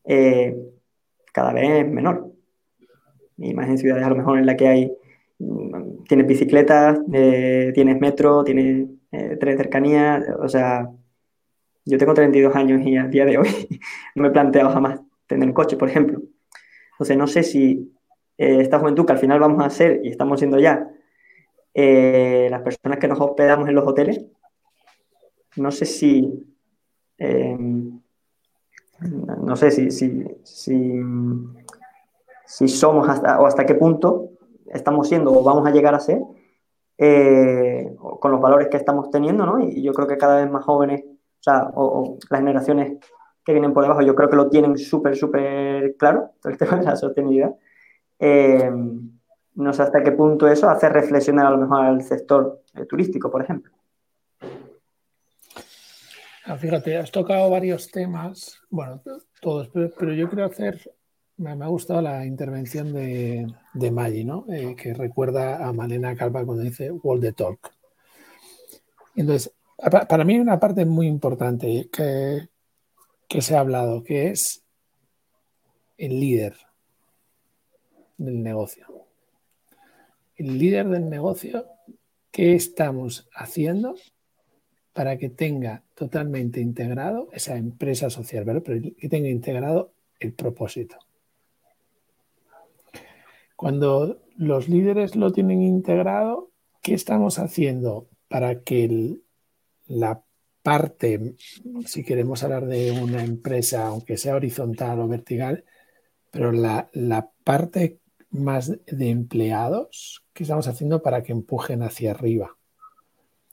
[0.06, 0.56] eh,
[1.32, 2.32] cada vez es menor.
[3.38, 4.92] Y más en ciudades a lo mejor en las que hay,
[5.40, 10.90] mm, tienes bicicletas, eh, tienes metro, tienes tren de cercanía, o sea,
[11.86, 13.48] yo tengo 32 años y a día de hoy
[14.16, 16.22] no me he planteado jamás tener un coche, por ejemplo.
[16.94, 17.93] Entonces, no sé si
[18.44, 20.90] eh, esta juventud que al final vamos a ser, y estamos siendo ya,
[21.74, 24.26] eh, las personas que nos hospedamos en los hoteles,
[25.56, 26.46] no sé si,
[27.18, 27.58] eh,
[29.42, 31.00] no sé si, si, si,
[32.68, 34.30] somos hasta, o hasta qué punto
[34.68, 36.22] estamos siendo o vamos a llegar a ser
[38.20, 39.60] con los valores que estamos teniendo, ¿no?
[39.60, 42.98] Y yo creo que cada vez más jóvenes o sea, o, las generaciones
[43.44, 46.78] que vienen por debajo, yo creo que lo tienen súper, súper claro, todo el tema
[46.78, 47.54] de la sostenibilidad.
[48.20, 48.72] Eh,
[49.56, 53.30] no sé hasta qué punto eso hace reflexionar a lo mejor al sector eh, turístico,
[53.30, 53.72] por ejemplo.
[56.46, 59.02] Ah, fíjate, has tocado varios temas, bueno,
[59.40, 60.92] todos, pero, yo quiero hacer,
[61.38, 64.46] me, ha gustado la intervención de, de Maggi, ¿no?
[64.50, 67.72] Eh, que recuerda a Malena Calva cuando dice World the Talk.
[69.16, 69.54] Entonces,
[70.10, 72.50] para mí hay una parte muy importante que,
[73.30, 74.66] que se ha hablado, que es
[75.98, 76.56] el líder
[78.18, 78.88] del negocio.
[80.36, 81.66] El líder del negocio,
[82.32, 83.96] ¿qué estamos haciendo
[84.94, 90.98] para que tenga totalmente integrado esa empresa social, pero que tenga integrado el propósito.
[93.56, 99.18] Cuando los líderes lo tienen integrado, ¿qué estamos haciendo para que
[99.88, 100.24] la
[100.62, 101.36] parte,
[101.86, 105.66] si queremos hablar de una empresa, aunque sea horizontal o vertical,
[106.32, 108.00] pero la, la parte
[108.34, 112.58] más de empleados, ¿qué estamos haciendo para que empujen hacia arriba?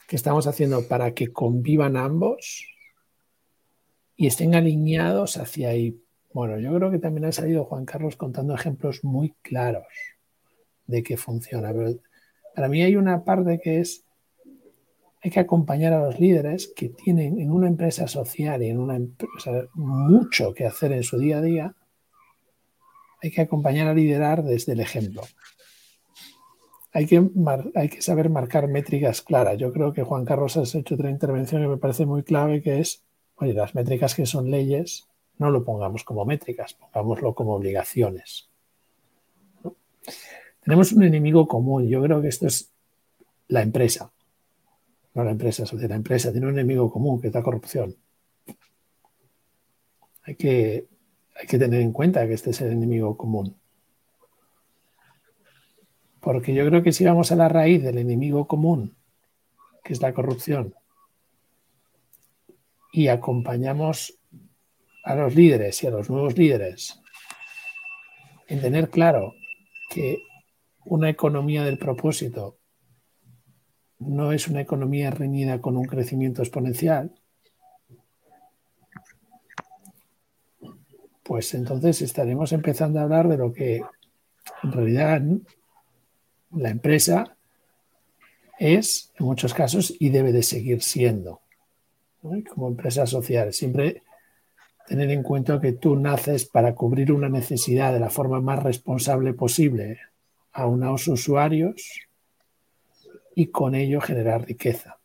[0.09, 2.66] ¿Qué estamos haciendo para que convivan ambos
[4.16, 6.03] y estén alineados hacia ahí?
[6.33, 9.87] Bueno, yo creo que también ha salido Juan Carlos contando ejemplos muy claros
[10.87, 11.73] de que funciona.
[11.73, 12.01] Pero
[12.55, 14.05] para mí hay una parte que es,
[15.23, 18.97] hay que acompañar a los líderes que tienen en una empresa social y en una
[18.97, 21.77] empresa mucho que hacer en su día a día.
[23.23, 25.23] Hay que acompañar a liderar desde el ejemplo
[26.93, 29.57] hay que, saber marcar métricas claras.
[29.59, 32.81] Yo creo que Juan Carlos has hecho otra intervención que me parece muy clave, que
[32.81, 33.05] es,
[33.37, 35.07] oye, las métricas que son leyes,
[35.39, 38.49] no lo pongamos como métricas, pongámoslo como obligaciones.
[40.63, 41.89] Tenemos un enemigo común.
[41.89, 42.73] Yo creo que esto es
[43.49, 44.13] la empresa.
[45.15, 47.97] No la empresa, la empresa tiene un enemigo común que es la corrupción.
[50.25, 50.87] Hay que,
[51.40, 53.57] hay que tener en cuenta que este es el enemigo común.
[56.20, 58.94] Porque yo creo que si vamos a la raíz del enemigo común,
[59.83, 60.74] que es la corrupción,
[62.92, 64.18] y acompañamos
[65.03, 67.00] a los líderes y a los nuevos líderes
[68.48, 69.33] en tener claro
[69.88, 70.18] que
[70.85, 72.59] una economía del propósito
[73.98, 77.14] no es una economía reñida con un crecimiento exponencial,
[81.31, 83.85] pues entonces estaremos empezando a hablar de lo que
[84.64, 85.23] en realidad
[86.51, 87.37] la empresa
[88.59, 91.40] es, en muchos casos, y debe de seguir siendo,
[92.21, 93.53] como empresa social.
[93.53, 94.03] Siempre
[94.88, 99.33] tener en cuenta que tú naces para cubrir una necesidad de la forma más responsable
[99.33, 100.01] posible
[100.51, 102.09] a unos usuarios
[103.37, 104.99] y con ello generar riqueza.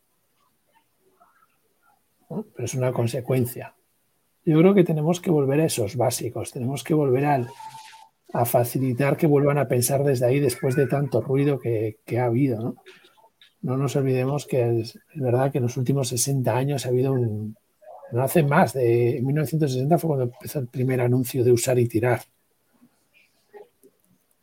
[2.27, 3.75] Pero es una consecuencia.
[4.45, 7.49] Yo creo que tenemos que volver a esos básicos, tenemos que volver al,
[8.31, 12.61] a facilitar que vuelvan a pensar desde ahí después de tanto ruido que, ha habido.
[12.61, 12.75] ¿no?
[13.61, 17.57] no nos olvidemos que es, verdad que en los últimos 60 años ha habido un...
[18.11, 22.21] No hace más, de 1960 fue cuando empezó el primer anuncio de usar y tirar.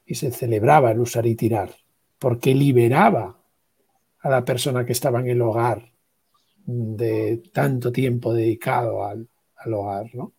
[0.04, 1.70] Y se celebraba el usar y tirar,
[2.18, 3.38] porque liberaba
[4.20, 5.92] a la persona que estaba en el hogar
[6.66, 9.28] de tanto tiempo dedicado al,
[9.64, 10.32] al hogar, ¿no?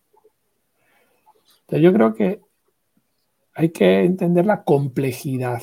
[1.60, 2.40] Entonces yo creo que
[3.54, 5.62] hay que entender la complejidad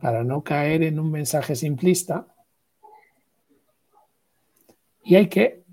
[0.00, 2.26] para no caer en un mensaje simplista.
[5.02, 5.64] Y hay que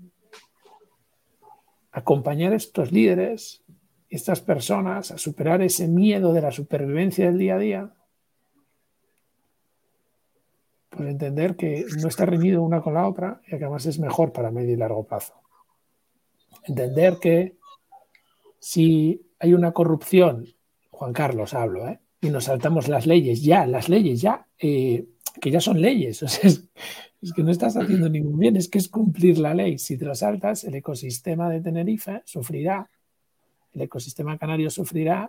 [1.90, 3.62] acompañar a estos líderes,
[4.08, 7.94] estas personas, a superar ese miedo de la supervivencia del día a día,
[10.88, 14.32] por entender que no está reñido una con la otra y que además es mejor
[14.32, 15.34] para medio y largo plazo.
[16.64, 17.56] Entender que
[18.58, 20.46] si hay una corrupción,
[20.90, 22.00] Juan Carlos hablo, ¿eh?
[22.20, 25.08] y nos saltamos las leyes, ya, las leyes, ya, eh,
[25.40, 26.22] que ya son leyes.
[26.42, 29.78] es, que no estás haciendo ningún bien, es que es cumplir la ley.
[29.78, 32.88] Si te lo saltas, el ecosistema de Tenerife sufrirá,
[33.72, 35.28] el ecosistema canario sufrirá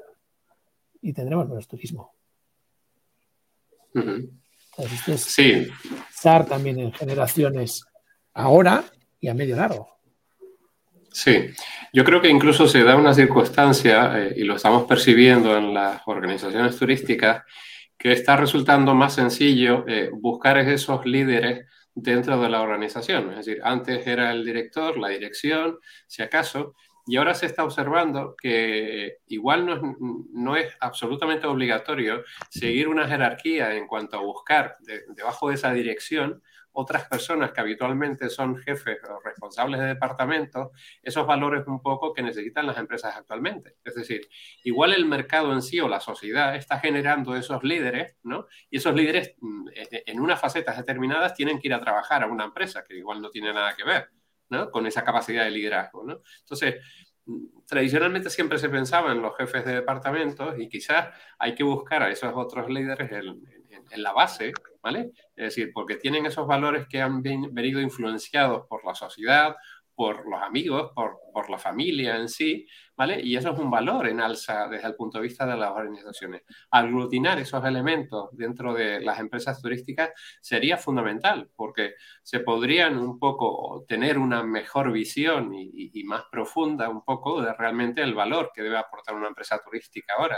[1.02, 2.13] y tendremos menos turismo.
[3.96, 5.67] Entonces, sí.
[6.12, 7.86] SAR también en generaciones
[8.34, 8.84] ahora
[9.19, 9.93] y a medio largo.
[11.13, 11.52] Sí,
[11.93, 16.02] yo creo que incluso se da una circunstancia, eh, y lo estamos percibiendo en las
[16.08, 17.43] organizaciones turísticas,
[17.95, 23.30] que está resultando más sencillo eh, buscar esos líderes dentro de la organización.
[23.30, 26.73] Es decir, antes era el director, la dirección, si acaso,
[27.06, 29.82] y ahora se está observando que igual no es,
[30.34, 34.78] no es absolutamente obligatorio seguir una jerarquía en cuanto a buscar
[35.15, 36.41] debajo de esa dirección
[36.74, 40.70] otras personas que habitualmente son jefes o responsables de departamentos,
[41.02, 43.78] esos valores un poco que necesitan las empresas actualmente.
[43.84, 44.28] Es decir,
[44.64, 48.48] igual el mercado en sí o la sociedad está generando esos líderes, ¿no?
[48.70, 52.24] Y esos líderes mm, e, e, en unas facetas determinadas tienen que ir a trabajar
[52.24, 54.10] a una empresa que igual no tiene nada que ver,
[54.50, 54.72] ¿no?
[54.72, 56.22] Con esa capacidad de liderazgo, ¿no?
[56.40, 56.82] Entonces,
[57.26, 62.02] mm, tradicionalmente siempre se pensaba en los jefes de departamentos y quizás hay que buscar
[62.02, 63.42] a esos otros líderes en,
[63.92, 65.13] en la base, ¿vale?
[65.36, 69.56] Es decir, porque tienen esos valores que han venido influenciados por la sociedad,
[69.96, 73.20] por los amigos, por, por la familia en sí, ¿vale?
[73.22, 76.44] Y eso es un valor en alza desde el punto de vista de las organizaciones.
[76.72, 83.84] Aglutinar esos elementos dentro de las empresas turísticas sería fundamental, porque se podrían un poco
[83.88, 88.78] tener una mejor visión y, más profunda un poco de realmente el valor que debe
[88.78, 90.38] aportar una empresa turística ahora.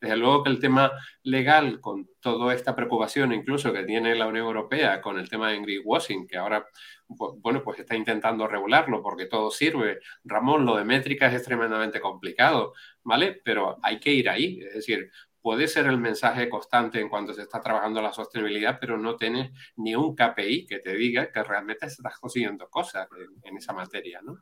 [0.00, 0.90] Desde luego que el tema
[1.22, 5.60] legal, con toda esta preocupación incluso que tiene la Unión Europea con el tema de
[5.60, 6.66] greenwashing, que ahora
[7.08, 10.00] bueno, pues está intentando regularlo porque todo sirve.
[10.24, 13.40] Ramón, lo de métrica es tremendamente complicado, ¿vale?
[13.44, 14.60] Pero hay que ir ahí.
[14.60, 15.10] Es decir,
[15.44, 19.52] puede ser el mensaje constante en cuanto se está trabajando la sostenibilidad, pero no tienes
[19.76, 23.06] ni un KPI que te diga que realmente estás consiguiendo cosas
[23.42, 24.38] en, esa materia, ¿no?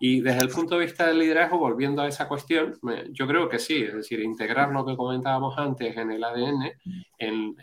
[0.00, 2.78] Y desde el punto de vista del liderazgo, volviendo a esa cuestión,
[3.10, 6.72] yo creo que sí, es decir, integrar lo que comentábamos antes en el ADN,
[7.18, 7.56] en,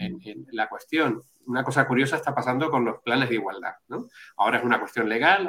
[0.52, 3.74] la cuestión una cosa curiosa está pasando con los planes de igualdad.
[3.88, 4.08] ¿no?
[4.38, 5.48] Ahora es una cuestión legal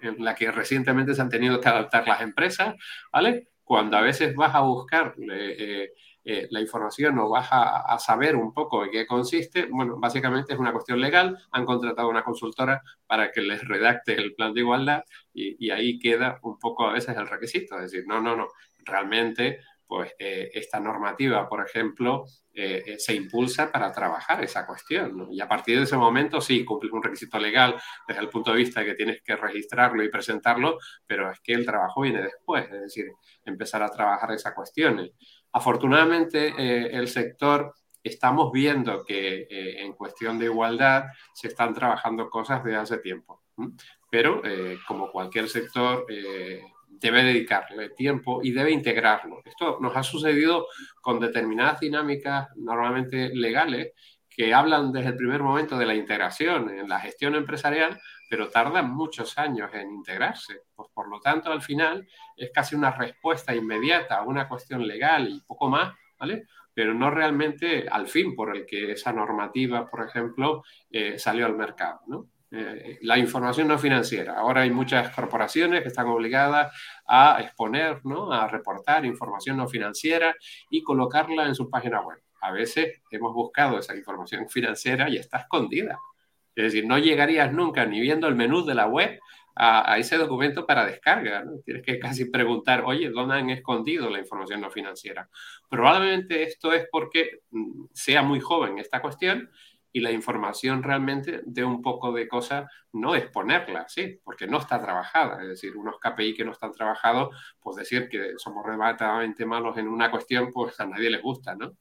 [0.00, 2.74] en la que recientemente se han tenido que adaptar las empresas,
[3.12, 3.48] ¿vale?
[3.64, 5.90] Cuando a veces vas a buscar eh,
[6.24, 10.58] eh, la información o vas a, saber un poco en qué consiste, bueno, básicamente es
[10.58, 15.02] una cuestión legal, han contratado una consultora para que les redacte el plan de igualdad
[15.32, 18.48] y, y ahí queda un poco a veces el requisito, es decir, no, no, no,
[18.84, 25.28] realmente pues eh, esta normativa, por ejemplo, eh, eh, se impulsa para trabajar esa cuestión.
[25.30, 28.58] Y a partir de ese momento sí, cumple un requisito legal desde el punto de
[28.58, 32.64] vista de que tienes que registrarlo y presentarlo, pero es que el trabajo viene después,
[32.64, 33.06] es decir,
[33.44, 35.10] empezar a trabajar esa cuestión.
[35.52, 42.78] Afortunadamente, el sector estamos viendo que en cuestión de igualdad se están trabajando cosas desde
[42.78, 43.42] hace tiempo.
[44.10, 44.42] Pero,
[44.88, 46.06] como cualquier sector,
[47.00, 49.42] debe dedicarle tiempo y debe integrarlo.
[49.44, 50.66] Esto nos ha sucedido
[51.00, 53.92] con determinadas dinámicas normalmente legales
[54.28, 58.90] que hablan desde el primer momento de la integración en la gestión empresarial, pero tardan
[58.90, 60.62] muchos años en integrarse.
[60.74, 65.28] Pues, por lo tanto, al final es casi una respuesta inmediata a una cuestión legal
[65.28, 66.46] y poco más, ¿vale?
[66.74, 71.54] pero no realmente al fin por el que esa normativa, por ejemplo, eh, salió al
[71.54, 72.00] mercado.
[72.08, 72.28] ¿no?
[72.56, 74.38] Eh, la información no financiera.
[74.38, 76.72] Ahora hay muchas corporaciones que están obligadas
[77.04, 78.32] a exponer, ¿no?
[78.32, 80.36] a reportar información no financiera
[80.70, 82.18] y colocarla en su página web.
[82.42, 85.98] A veces hemos buscado esa información financiera y está escondida.
[86.54, 89.18] Es decir, no llegarías nunca ni viendo el menú de la web
[89.56, 91.44] a, ese documento para descarga.
[91.64, 95.28] Tienes que casi preguntar, oye, ¿dónde han escondido la información no financiera?
[95.68, 99.50] Probablemente esto es porque mm, sea muy joven esta cuestión
[99.94, 104.18] y la información realmente de un poco de cosas no exponerla, ¿sí?
[104.24, 105.40] Porque no está trabajada.
[105.40, 107.28] Es decir, unos KPI que no están trabajados,
[107.60, 111.76] pues decir que somos relativamente malos en una cuestión, pues a nadie les gusta, ¿no?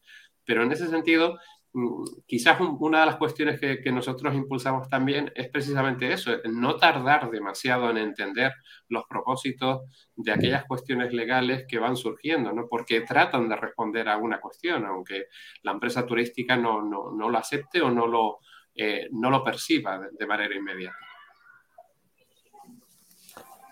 [0.45, 1.39] Pero en ese sentido,
[1.75, 7.31] Mm, quizás una de las cuestiones que, nosotros impulsamos también es precisamente eso, no tardar
[7.31, 8.53] demasiado en entender
[8.89, 9.81] los propósitos
[10.15, 12.67] de aquellas cuestiones legales que van surgiendo, ¿no?
[12.69, 15.25] porque tratan de responder a una cuestión, aunque
[15.63, 18.39] la empresa turística no, lo acepte o no lo,
[18.75, 20.97] eh, no lo perciba de, manera inmediata.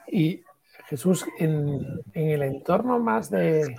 [0.07, 0.41] Y
[0.87, 3.75] Jesús, en, el entorno más de,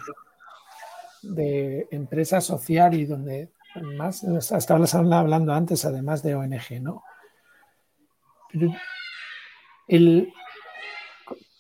[1.22, 7.02] de empresa social y donde más, estabas hablando antes, además de ONG, ¿no?
[9.88, 10.32] el,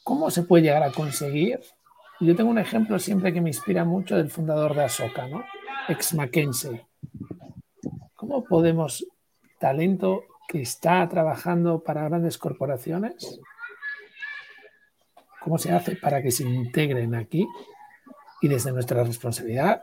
[0.04, 1.60] ¿Cómo se puede llegar a conseguir?
[2.20, 5.44] Yo tengo un ejemplo siempre que me inspira mucho del fundador de Asoka, ¿no?
[5.88, 6.84] Ex McKinsey.
[8.14, 9.06] ¿Cómo podemos,
[9.58, 13.40] talento que está trabajando para grandes corporaciones,
[15.40, 17.46] cómo se hace para que se integren aquí
[18.40, 19.82] y desde nuestra responsabilidad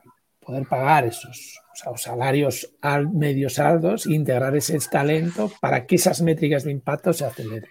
[0.50, 1.62] poder pagar esos
[1.98, 7.24] salarios al, medios altos e integrar ese talento para que esas métricas de impacto se
[7.24, 7.70] aceleren.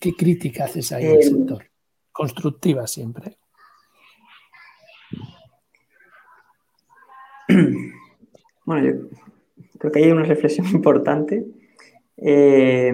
[0.00, 1.66] ¿Qué crítica haces ahí al sector?
[2.10, 3.36] Constructiva siempre.
[8.64, 9.08] Bueno, yo
[9.78, 11.44] creo que hay una reflexión importante.
[12.16, 12.92] Eh,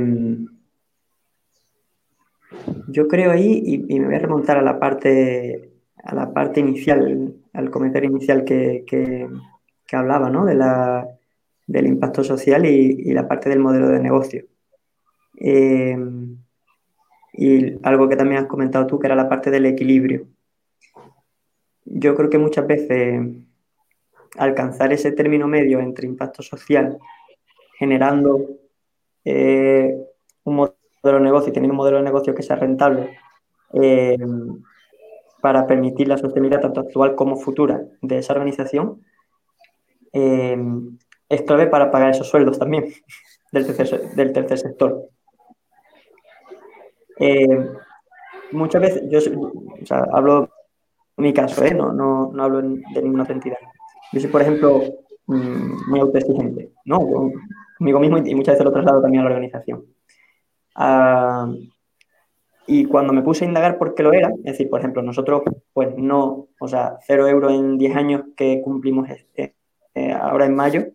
[2.88, 5.73] yo creo ahí, y, me voy a remontar a la parte
[6.04, 9.28] a la parte inicial, al comentario inicial que, que,
[9.92, 10.44] hablaba, ¿no?
[10.44, 11.06] De la,
[11.66, 14.44] del impacto social y, la parte del modelo de negocio.
[15.38, 15.96] Eh,
[17.32, 20.26] y algo que también has comentado tú, que era la parte del equilibrio.
[21.84, 23.20] Yo creo que muchas veces
[24.36, 26.98] alcanzar ese término medio entre impacto social,
[27.78, 28.46] generando
[29.24, 29.96] eh,
[30.44, 33.18] un modelo de negocio y teniendo un modelo de negocio que sea rentable,
[33.72, 34.16] eh,
[35.45, 39.03] para permitir la sostenibilidad tanto actual como futura de esa organización,
[40.11, 40.57] eh,
[41.28, 42.86] es clave para pagar esos sueldos también
[43.53, 45.11] del tercer, del tercer sector.
[47.20, 47.47] Eh,
[48.53, 50.49] muchas veces, yo o hablo
[51.18, 51.74] mi caso, ¿eh?
[51.74, 53.59] no, no, no hablo de ninguna otra entidad.
[54.14, 54.80] Yo soy, por ejemplo,
[55.26, 57.01] mm, muy autoexigente, ¿no?
[57.76, 59.84] Conmigo mismo y muchas veces lo traslado también a la organización.
[60.74, 61.53] Ah,
[62.66, 65.42] y cuando me puse a indagar por qué lo era, es decir, por ejemplo, nosotros,
[65.72, 69.54] pues no, o sea, cero euros en 10 años que cumplimos este,
[70.12, 70.86] ahora en mayo,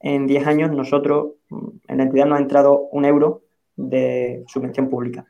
[0.00, 3.42] en 10 años nosotros, mm, en la entidad nos ha entrado un euro
[3.76, 5.26] de subvención pública.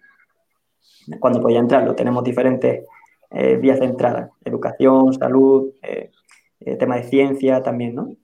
[1.20, 2.84] Cuando podía entrarlo, tenemos diferentes
[3.30, 6.10] eh, vías de entrada, educación, salud, eh,
[6.78, 8.14] tema de ciencia también, ¿no?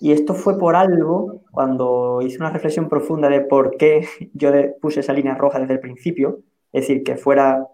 [0.00, 5.00] Y esto fue por algo, cuando hice una reflexión profunda de por qué yo puse
[5.00, 6.40] esa línea roja desde el principio,
[6.72, 7.66] es decir, que fuera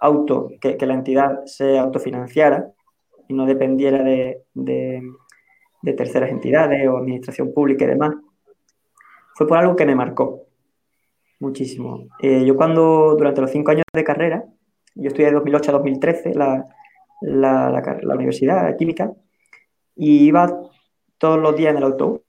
[0.00, 2.72] auto, que, la entidad se autofinanciara,
[3.28, 4.42] y no dependiera de,
[5.96, 8.14] terceras entidades o administración pública y demás,
[9.34, 10.46] fue por algo que me marcó
[11.38, 12.08] muchísimo.
[12.22, 14.44] Eh, yo cuando, durante los cinco años de carrera,
[14.94, 16.66] yo estudié de 2008 a 2013 la,
[17.20, 19.12] la, la, universidad química
[19.98, 20.62] y iba
[21.18, 22.20] todos los días en el autobús,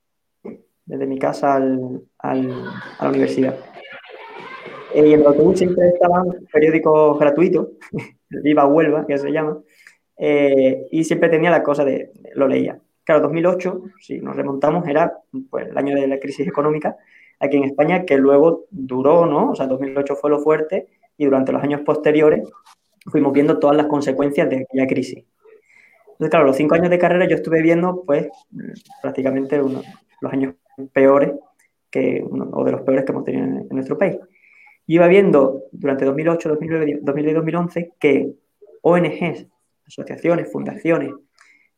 [0.86, 3.56] desde mi casa al, a la universidad.
[4.94, 7.68] Eh, y en el autobús siempre estaban periódicos gratuitos,
[8.30, 9.60] Viva Huelva, que se llama,
[10.18, 12.80] eh, y siempre tenía la cosa de, lo leía.
[13.04, 15.14] Claro, 2008, si nos remontamos, era
[15.50, 16.98] pues, el año de la crisis económica
[17.40, 19.52] aquí en España, que luego duró, ¿no?
[19.52, 22.50] O sea, 2008 fue lo fuerte y durante los años posteriores
[23.06, 25.24] fuimos viendo todas las consecuencias de aquella crisis.
[26.20, 28.28] Entonces, claro, los cinco años de carrera yo estuve viendo, pues,
[29.02, 29.82] prácticamente uno,
[30.20, 30.56] los años
[30.92, 31.32] peores
[31.90, 34.18] que, o de los peores que hemos tenido en, nuestro país.
[34.86, 38.34] Y iba viendo durante 2008, 2009, 2010 2011 que
[38.82, 39.48] ONGs
[39.88, 41.14] asociaciones, fundaciones,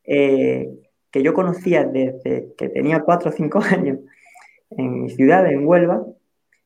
[0.06, 0.68] eh,
[1.12, 4.00] que yo conocía desde que tenía cuatro o cinco años
[4.72, 6.04] en mi ciudad, en Huelva,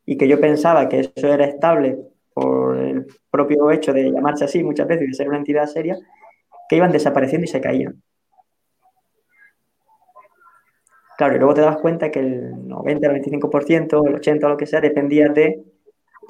[0.06, 1.98] y que yo pensaba que eso era estable
[2.34, 5.98] por el propio hecho de llamarse así muchas veces y de ser una entidad seria,
[6.70, 8.02] que iban desapareciendo y se caían.
[11.18, 14.58] Claro, y luego te das cuenta que el 90, el 95%, el 80% o lo
[14.58, 15.64] que sea, dependía de,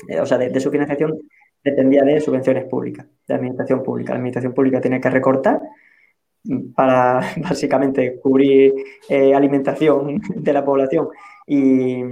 [0.07, 1.19] eh, o sea, de su financiación
[1.63, 4.13] dependía de subvenciones públicas, de administración pública.
[4.13, 5.59] La administración pública tenía que recortar
[6.75, 8.75] para básicamente cubrir
[9.09, 11.09] eh, alimentación de la población
[11.47, 12.03] y,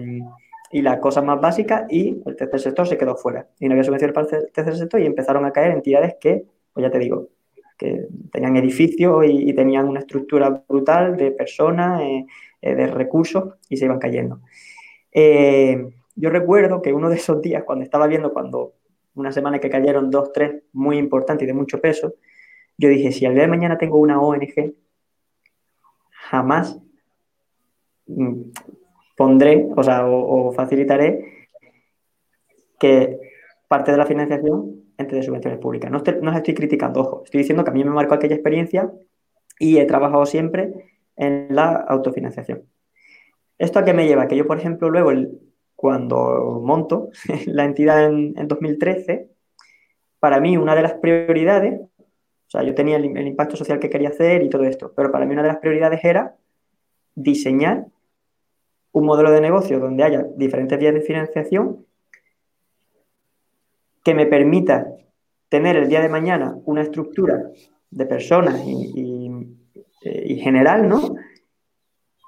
[0.72, 3.48] y, las cosas más básicas y el tercer sector se quedó fuera.
[3.60, 6.84] Y no había subvenciones para el tercer sector y empezaron a caer entidades que, pues
[6.84, 7.30] ya te digo,
[7.78, 12.26] que tenían edificios y, tenían una estructura brutal de personas, eh,
[12.62, 14.40] eh, de recursos y se iban cayendo.
[16.16, 18.74] yo recuerdo que uno de esos días, cuando estaba viendo, cuando
[19.16, 22.16] una semana que cayeron dos, tres muy importantes y de mucho peso,
[22.78, 24.74] yo dije, si al día de mañana tengo una ONG,
[26.10, 26.80] jamás
[28.08, 28.42] mm,
[29.16, 31.48] pondré, o sea, o, facilitaré
[32.80, 33.20] que
[33.74, 35.90] parte de la financiación entre de subvenciones públicas.
[35.90, 38.92] No, no estoy criticando, ojo, estoy diciendo que a mí me marcó aquella experiencia
[39.58, 42.62] y he trabajado siempre en la autofinanciación.
[43.58, 44.28] ¿Esto a qué me lleva?
[44.28, 45.40] Que yo, por ejemplo, luego el,
[45.76, 47.10] cuando monto
[47.48, 49.28] la entidad en, 2013,
[50.20, 54.10] para mí una de las prioridades, o sea, yo tenía el, impacto social que quería
[54.10, 56.36] hacer y todo esto, pero para mí una de las prioridades era
[57.16, 57.88] diseñar
[58.92, 61.88] un modelo de negocio donde haya diferentes vías de financiación
[64.04, 64.88] que me permita
[65.50, 67.50] tener el día de mañana una estructura
[67.90, 69.58] de personas y,
[70.04, 71.16] y general, ¿no?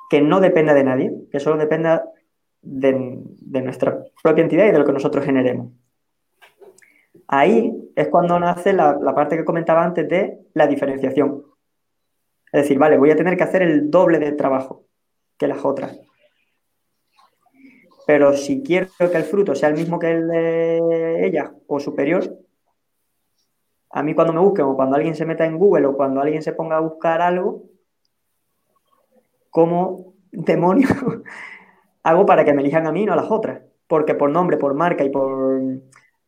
[0.09, 2.05] Que no dependa de nadie, que solo dependa
[2.65, 5.71] de, nuestra propia entidad y de lo que nosotros generemos.
[7.28, 11.43] Ahí es cuando nace la, parte que comentaba antes de la diferenciación.
[12.51, 14.86] Es decir, vale, voy a tener que hacer el doble de trabajo
[15.38, 15.99] que las otras.
[18.06, 22.38] Pero si quiero que el fruto sea el mismo que el de ellas o superior,
[23.89, 26.41] a mí cuando me busquen o cuando alguien se meta en Google o cuando alguien
[26.41, 27.64] se ponga a buscar algo,
[29.49, 30.89] como demonio
[32.06, 33.62] hago para que me elijan a mí, no a las otras.
[33.88, 35.60] Porque por nombre, por marca y por.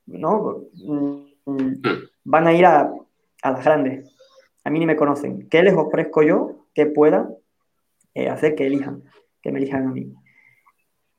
[0.08, 0.64] ¿No?
[2.24, 2.92] Van a ir a,
[3.44, 4.14] las grandes.
[4.64, 5.48] A mí ni me conocen.
[5.50, 7.30] ¿Qué les ofrezco yo que pueda
[8.14, 9.04] eh, hacer que elijan,
[9.42, 10.14] que me elijan a mí?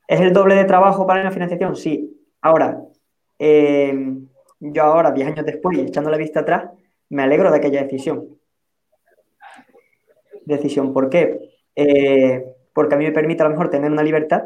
[0.08, 1.76] ¿Es el doble de trabajo para la financiación?
[1.76, 2.20] Sí.
[2.40, 2.82] Ahora,
[3.38, 4.16] eh,
[4.58, 6.70] yo ahora, 10 años después, echando la vista atrás,
[7.10, 8.26] me alegro de aquella decisión.
[10.44, 11.38] Decisión, ¿por qué?
[11.76, 14.44] Eh, porque a mí me permite a lo mejor tener una libertad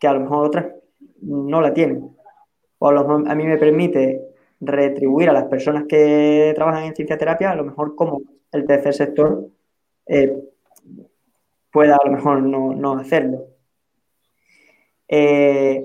[0.00, 0.66] que a lo mejor otras
[1.20, 2.16] no la tienen.
[2.78, 4.22] O a, lo a mí me permite
[4.60, 8.22] retribuir a las personas que trabajan en ciencia terapia, a lo mejor como
[8.52, 9.48] el tercer sector
[10.06, 10.32] eh,
[11.70, 13.46] pueda a lo mejor no, hacerlo.
[15.08, 15.84] Eh,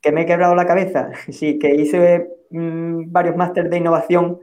[0.00, 4.40] que me he quebrado la cabeza, sí, que hice mm, varios másteres de innovación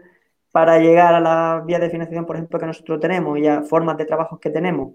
[0.51, 3.97] para llegar a las vías de financiación, por ejemplo, que nosotros tenemos y a formas
[3.97, 4.93] de trabajo que tenemos.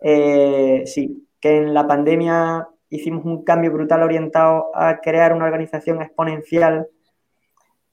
[0.00, 6.02] Eh, sí, que en la pandemia hicimos un cambio brutal orientado a crear una organización
[6.02, 6.88] exponencial,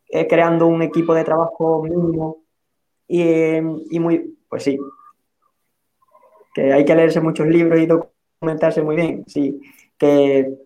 [0.09, 2.43] eh, creando un equipo de trabajo mínimo
[3.07, 3.23] y,
[3.89, 4.77] y muy, pues sí,
[6.53, 9.59] que hay que leerse muchos libros y documentarse muy bien, sí,
[10.02, 10.58] que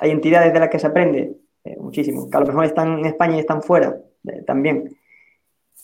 [0.00, 3.04] hay entidades de las que se aprende eh, muchísimo, que a lo mejor están en
[3.04, 4.96] España y están fuera eh, también,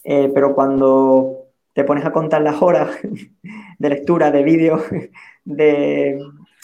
[0.05, 2.99] eh, pero cuando te pones a contar las horas
[3.79, 4.83] de lectura, de vídeos,
[5.45, 6.19] de,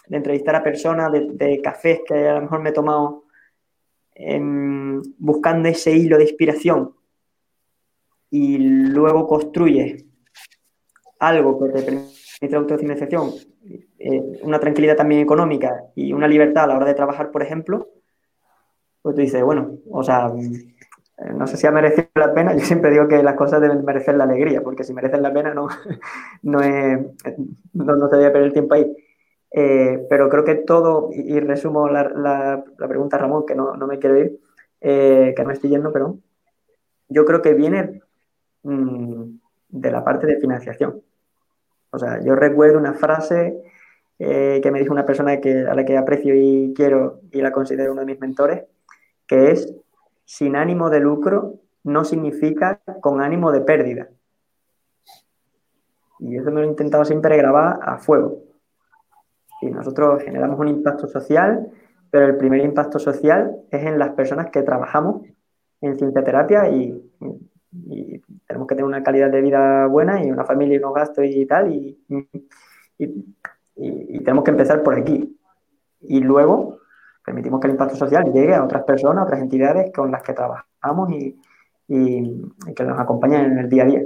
[0.09, 3.25] entrevistar a personas, de, cafés que a lo mejor me he tomado
[4.15, 6.95] em, buscando ese hilo de inspiración
[8.31, 10.07] y luego construyes
[11.21, 11.83] algo que te
[12.41, 13.31] la autofinanciación,
[13.99, 17.89] eh, una tranquilidad también económica y una libertad a la hora de trabajar, por ejemplo,
[19.03, 22.65] pues tú dices, bueno, o sea, mm, no sé si ha merecido la pena, yo
[22.65, 25.69] siempre digo que las cosas deben merecer la alegría, porque si merecen la pena no,
[26.43, 26.61] no,
[27.73, 28.95] no, te voy a perder el tiempo ahí.
[29.51, 33.99] Eh, pero creo que todo, y, resumo la, la, pregunta Ramón, que no, no me
[33.99, 34.39] quiero ir,
[34.81, 36.19] eh, que no estoy yendo, pero
[37.09, 38.03] yo creo que viene
[38.63, 39.23] mm,
[39.71, 41.03] de la parte de financiación.
[41.91, 43.63] O sea, yo recuerdo una frase
[44.19, 47.53] eh, que me dijo una persona que, a la que aprecio y quiero y la
[47.53, 48.65] considero uno de mis mentores,
[49.27, 49.75] que es,
[50.25, 54.09] sin ánimo de lucro no significa con ánimo de pérdida.
[56.19, 58.43] Y eso me lo he intentado siempre grabar a fuego.
[59.63, 61.71] Y nosotros generamos un impacto social,
[62.11, 65.23] pero el primer impacto social es en las personas que trabajamos
[65.81, 67.01] en ciencia terapia y
[67.73, 71.25] y tenemos que tener una calidad de vida buena y una familia y unos gastos
[71.27, 71.99] y tal, y,
[74.25, 75.39] tenemos que empezar por aquí.
[76.01, 76.79] Y luego
[77.25, 80.33] permitimos que el impacto social llegue a otras personas, a otras entidades con las que
[80.33, 81.39] trabajamos y,
[81.89, 84.03] que nos acompañan en el día a día.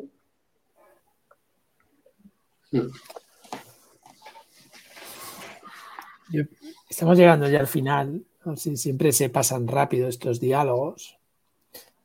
[6.88, 8.24] estamos llegando ya al final.
[8.56, 11.18] Siempre se pasan rápido estos diálogos.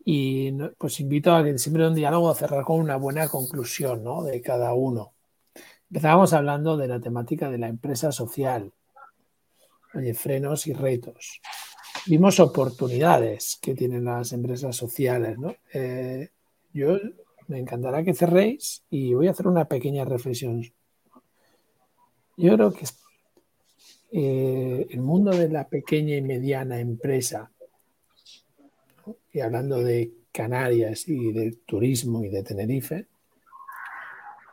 [0.10, 4.24] Y pues invito a que siempre un diálogo a cerrar con una buena conclusión ¿no?
[4.24, 5.12] de cada uno.
[5.90, 8.72] Empezábamos hablando de la temática de la empresa social,
[10.16, 11.42] frenos y retos.
[12.06, 15.38] Vimos oportunidades que tienen las empresas sociales.
[15.38, 15.54] ¿no?
[15.74, 16.30] Eh,
[16.72, 16.98] yo
[17.50, 20.64] me encantará que cerréis y voy a hacer una pequeña reflexión.
[22.38, 22.86] Yo creo que
[24.14, 27.52] eh, el mundo de la pequeña y mediana empresa
[29.32, 33.08] y hablando de Canarias y de turismo y de Tenerife,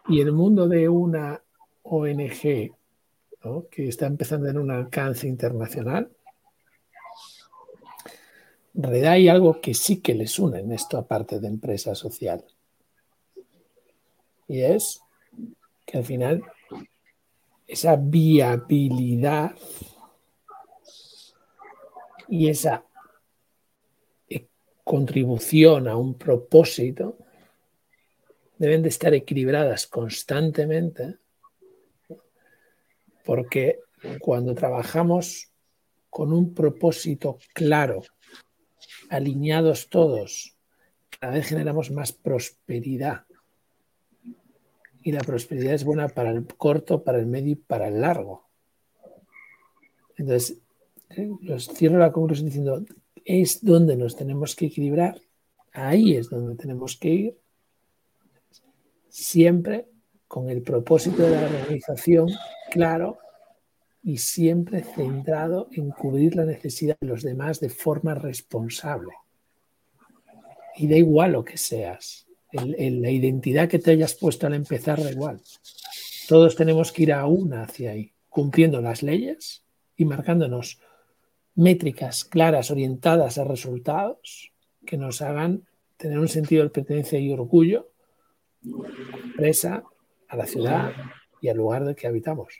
[0.08, 1.40] y el mundo de una
[1.82, 2.72] ONG
[3.70, 6.10] que está empezando en un alcance internacional,
[8.72, 12.44] en hay algo que sí que les une en esto aparte de empresa social.
[14.48, 15.00] Y es
[15.86, 16.42] que al final
[17.66, 19.54] esa viabilidad
[22.28, 22.84] y esa
[24.84, 27.18] contribución a un propósito
[28.58, 31.18] deben de estar equilibradas constantemente
[33.24, 33.80] porque
[34.20, 35.50] cuando trabajamos
[36.10, 38.02] con un propósito claro,
[39.08, 40.56] alineados todos,
[41.18, 43.24] cada vez generamos más prosperidad.
[45.02, 48.48] Y la prosperidad es buena para el corto, para el medio y para el largo.
[50.16, 50.58] Entonces,
[51.10, 52.84] eh, los cierro la conclusión diciendo,
[53.24, 55.20] es donde nos tenemos que equilibrar,
[55.72, 57.38] ahí es donde tenemos que ir,
[59.08, 59.86] siempre
[60.28, 62.28] con el propósito de la organización
[62.70, 63.18] claro
[64.02, 69.12] y siempre centrado en cubrir la necesidad de los demás de forma responsable.
[70.76, 75.10] Y da igual lo que seas, la identidad que te hayas puesto al empezar da
[75.10, 75.40] igual.
[76.28, 79.64] Todos tenemos que ir a una hacia ahí, cumpliendo las leyes
[79.96, 80.80] y marcándonos
[81.54, 84.52] métricas claras orientadas a resultados
[84.84, 87.90] que nos hagan tener un sentido de pertenencia y orgullo
[88.64, 89.84] a la empresa,
[90.28, 90.92] a la ciudad
[91.40, 92.54] y al lugar del que habitamos.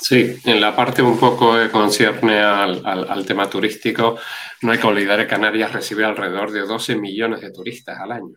[0.00, 4.18] Sí, en la parte un poco que concierne al, al, tema turístico,
[4.62, 8.36] no hay que olvidar que Canarias recibe alrededor de 12 millones de turistas al año.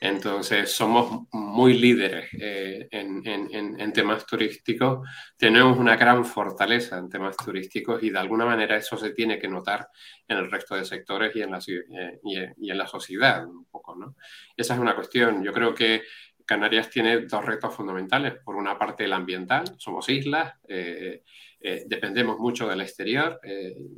[0.00, 8.02] Entonces, somos muy líderes eh, en, temas turísticos, tenemos una gran fortaleza en temas turísticos
[8.02, 9.88] y de alguna manera eso se tiene que notar
[10.28, 14.16] en el resto de sectores y en la, y, en la sociedad un poco, ¿no?
[14.54, 15.42] Esa es una cuestión.
[15.42, 16.02] Yo creo que
[16.46, 18.34] Canarias tiene dos retos fundamentales.
[18.44, 21.22] Por una parte, el ambiental, somos islas, eh,
[21.60, 23.40] eh, dependemos mucho del exterior.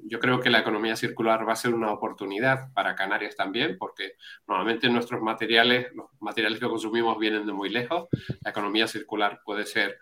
[0.07, 4.13] yo creo que la economía circular va a ser una oportunidad para Canarias también, porque
[4.47, 8.09] normalmente nuestros materiales, los materiales que consumimos vienen de muy lejos.
[8.41, 9.99] La economía circular puede ser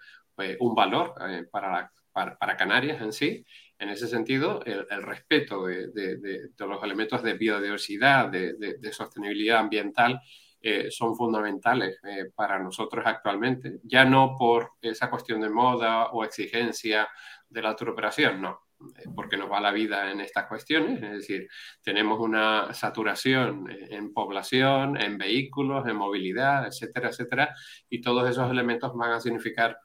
[0.61, 1.15] un valor
[1.51, 3.45] para, para Canarias en sí
[3.79, 10.21] en ese sentido, el, respeto de, los elementos de biodiversidad, de, sostenibilidad ambiental,
[10.61, 16.25] eh, son fundamentales eh, para nosotros actualmente, ya no por esa cuestión de moda o
[16.25, 17.09] exigencia
[17.49, 21.49] de la turoperación, no, eh, porque nos va la vida en estas cuestiones, es decir,
[21.83, 27.55] tenemos una saturación en población, en vehículos, en movilidad, etcétera, etcétera,
[27.89, 29.79] y todos esos elementos van a significar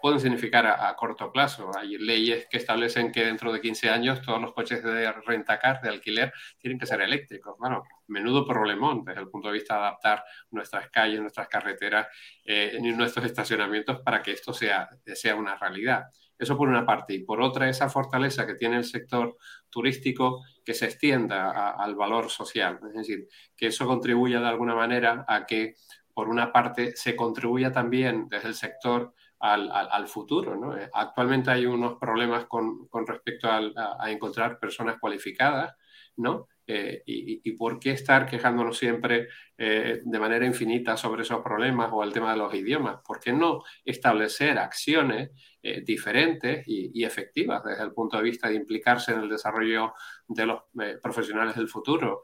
[0.00, 1.70] pueden significar a, corto plazo.
[1.76, 5.88] Hay leyes que establecen que dentro de 15 años todos los coches de rentacar, de
[5.88, 7.56] alquiler, tienen que ser eléctricos.
[7.58, 12.06] Bueno, menudo problemón desde el punto de vista de adaptar nuestras calles, nuestras carreteras
[12.44, 16.04] eh, nuestros estacionamientos para que esto sea, sea una realidad.
[16.38, 17.14] Eso por una parte.
[17.14, 19.36] Y por otra, esa fortaleza que tiene el sector
[19.68, 22.78] turístico que se extienda al valor social.
[22.88, 25.74] Es decir, que eso contribuya de alguna manera a que
[26.18, 30.76] por una parte, se contribuya también desde el sector al, futuro.
[30.76, 35.74] Eh, actualmente hay unos problemas con, respecto a, encontrar personas cualificadas,
[36.16, 36.48] ¿no?
[36.66, 42.02] Eh, y, por qué estar quejándonos siempre eh, de manera infinita sobre esos problemas o
[42.04, 42.98] el tema de los idiomas?
[43.02, 45.30] ¿Por qué no establecer acciones
[45.84, 49.94] diferentes y, efectivas desde el punto de vista de implicarse en el desarrollo
[50.26, 50.62] de los
[51.02, 52.22] profesionales del futuro?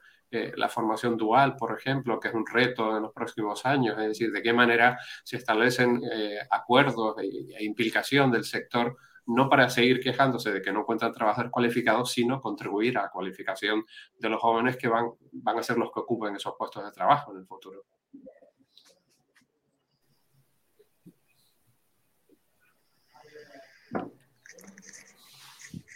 [0.57, 4.32] La formación dual, por ejemplo, que es un reto en los próximos años, es decir,
[4.32, 7.26] de qué manera se establecen eh, acuerdos e,
[7.57, 12.41] e, implicación del sector no para seguir quejándose de que no encuentran trabajadores cualificados, sino
[12.41, 13.85] contribuir a la cualificación
[14.18, 17.32] de los jóvenes que van, van a ser los que ocupen esos puestos de trabajo
[17.32, 17.85] en el futuro.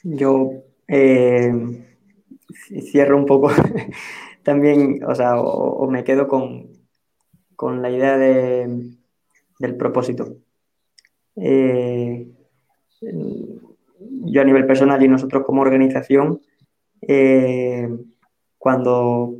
[0.04, 0.50] Yo
[0.86, 1.87] eh,
[2.68, 3.50] cierro un poco
[4.42, 8.92] también, o sea, o, me quedo con, la idea de,
[9.58, 10.36] del propósito.
[11.36, 12.28] Eh,
[13.00, 16.40] yo a nivel personal y nosotros como organización,
[17.02, 17.88] eh,
[18.58, 19.36] cuando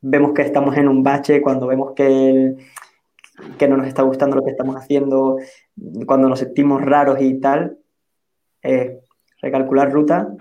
[0.00, 2.56] vemos que estamos en un bache, cuando vemos que,
[3.58, 5.38] que no nos está gustando lo que estamos haciendo,
[6.06, 7.78] cuando nos sentimos raros y tal,
[9.40, 10.34] recalcular ruta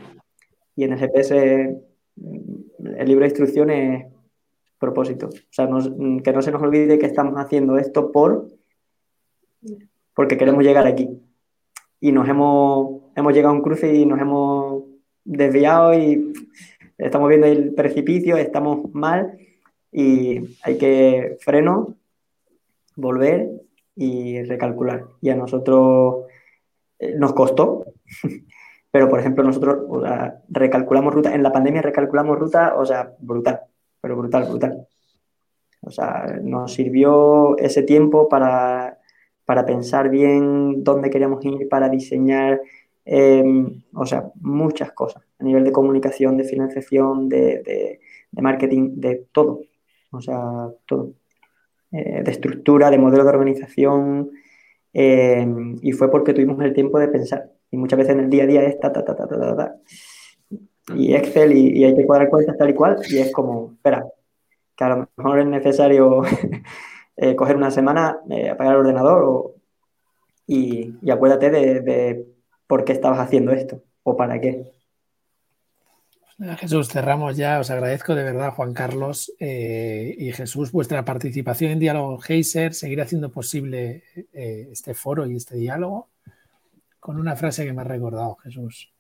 [0.76, 1.91] y en el GPS
[2.22, 4.06] el libro de instrucciones
[4.80, 5.28] propósito.
[5.28, 8.48] O sea, que no se nos olvide que estamos haciendo esto por
[10.16, 11.10] porque queremos llegar aquí.
[12.00, 14.84] Y nos hemos, hemos llegado a un cruce y nos hemos
[15.24, 16.34] desviado y
[16.98, 19.38] estamos viendo el precipicio, estamos mal
[19.92, 21.96] y hay que freno,
[22.96, 23.50] volver
[23.96, 25.06] y recalcular.
[25.22, 26.26] Y a nosotros
[27.00, 27.86] eh, nos costó,
[28.92, 30.04] pero por ejemplo nosotros
[30.50, 33.62] recalculamos ruta, en la pandemia recalculamos ruta, o sea, brutal
[34.02, 34.88] pero brutal, brutal.
[35.82, 38.98] O sea, nos sirvió ese tiempo para,
[39.66, 42.62] pensar bien dónde queríamos ir, para diseñar,
[43.06, 48.00] em, o sea, muchas cosas a nivel de comunicación, de financiación, de,
[48.32, 49.62] marketing, de todo.
[50.12, 51.14] O sea, todo.
[51.92, 54.32] Eh, de estructura, de modelo de organización.
[54.94, 57.52] Em, y fue porque tuvimos el tiempo de pensar.
[57.72, 59.76] Y muchas veces en el día a día es ta, ta, ta, ta, ta, ta,
[60.96, 64.06] y Excel y, hay que cuadrar cuentas tal y cual, y es como, espera,
[64.76, 66.22] que a lo mejor es necesario
[67.18, 69.56] eh, coger una semana, eh, apagar el ordenador
[70.48, 72.26] y, acuérdate de,
[72.68, 74.72] por qué estabas haciendo esto o para qué.
[76.58, 77.60] Jesús, cerramos ya.
[77.60, 83.00] Os agradezco de verdad, Juan Carlos eh, y Jesús, vuestra participación en Diálogo Geyser, seguir
[83.00, 84.04] haciendo posible
[84.34, 86.10] este foro y este diálogo
[87.02, 88.94] con una frase que me ha recordado, Jesús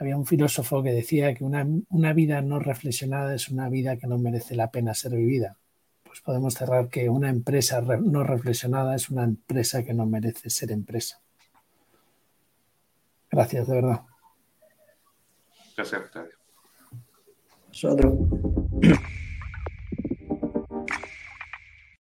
[0.00, 4.18] había un filósofo que decía que una, vida no reflexionada es una vida que no
[4.18, 5.58] merece la pena ser vivida.
[6.02, 10.72] Pues podemos cerrar que una empresa no reflexionada es una empresa que no merece ser
[10.72, 11.20] empresa.
[13.30, 14.00] Gracias, de verdad.
[15.76, 16.02] Gracias.
[17.68, 18.14] Nosotros.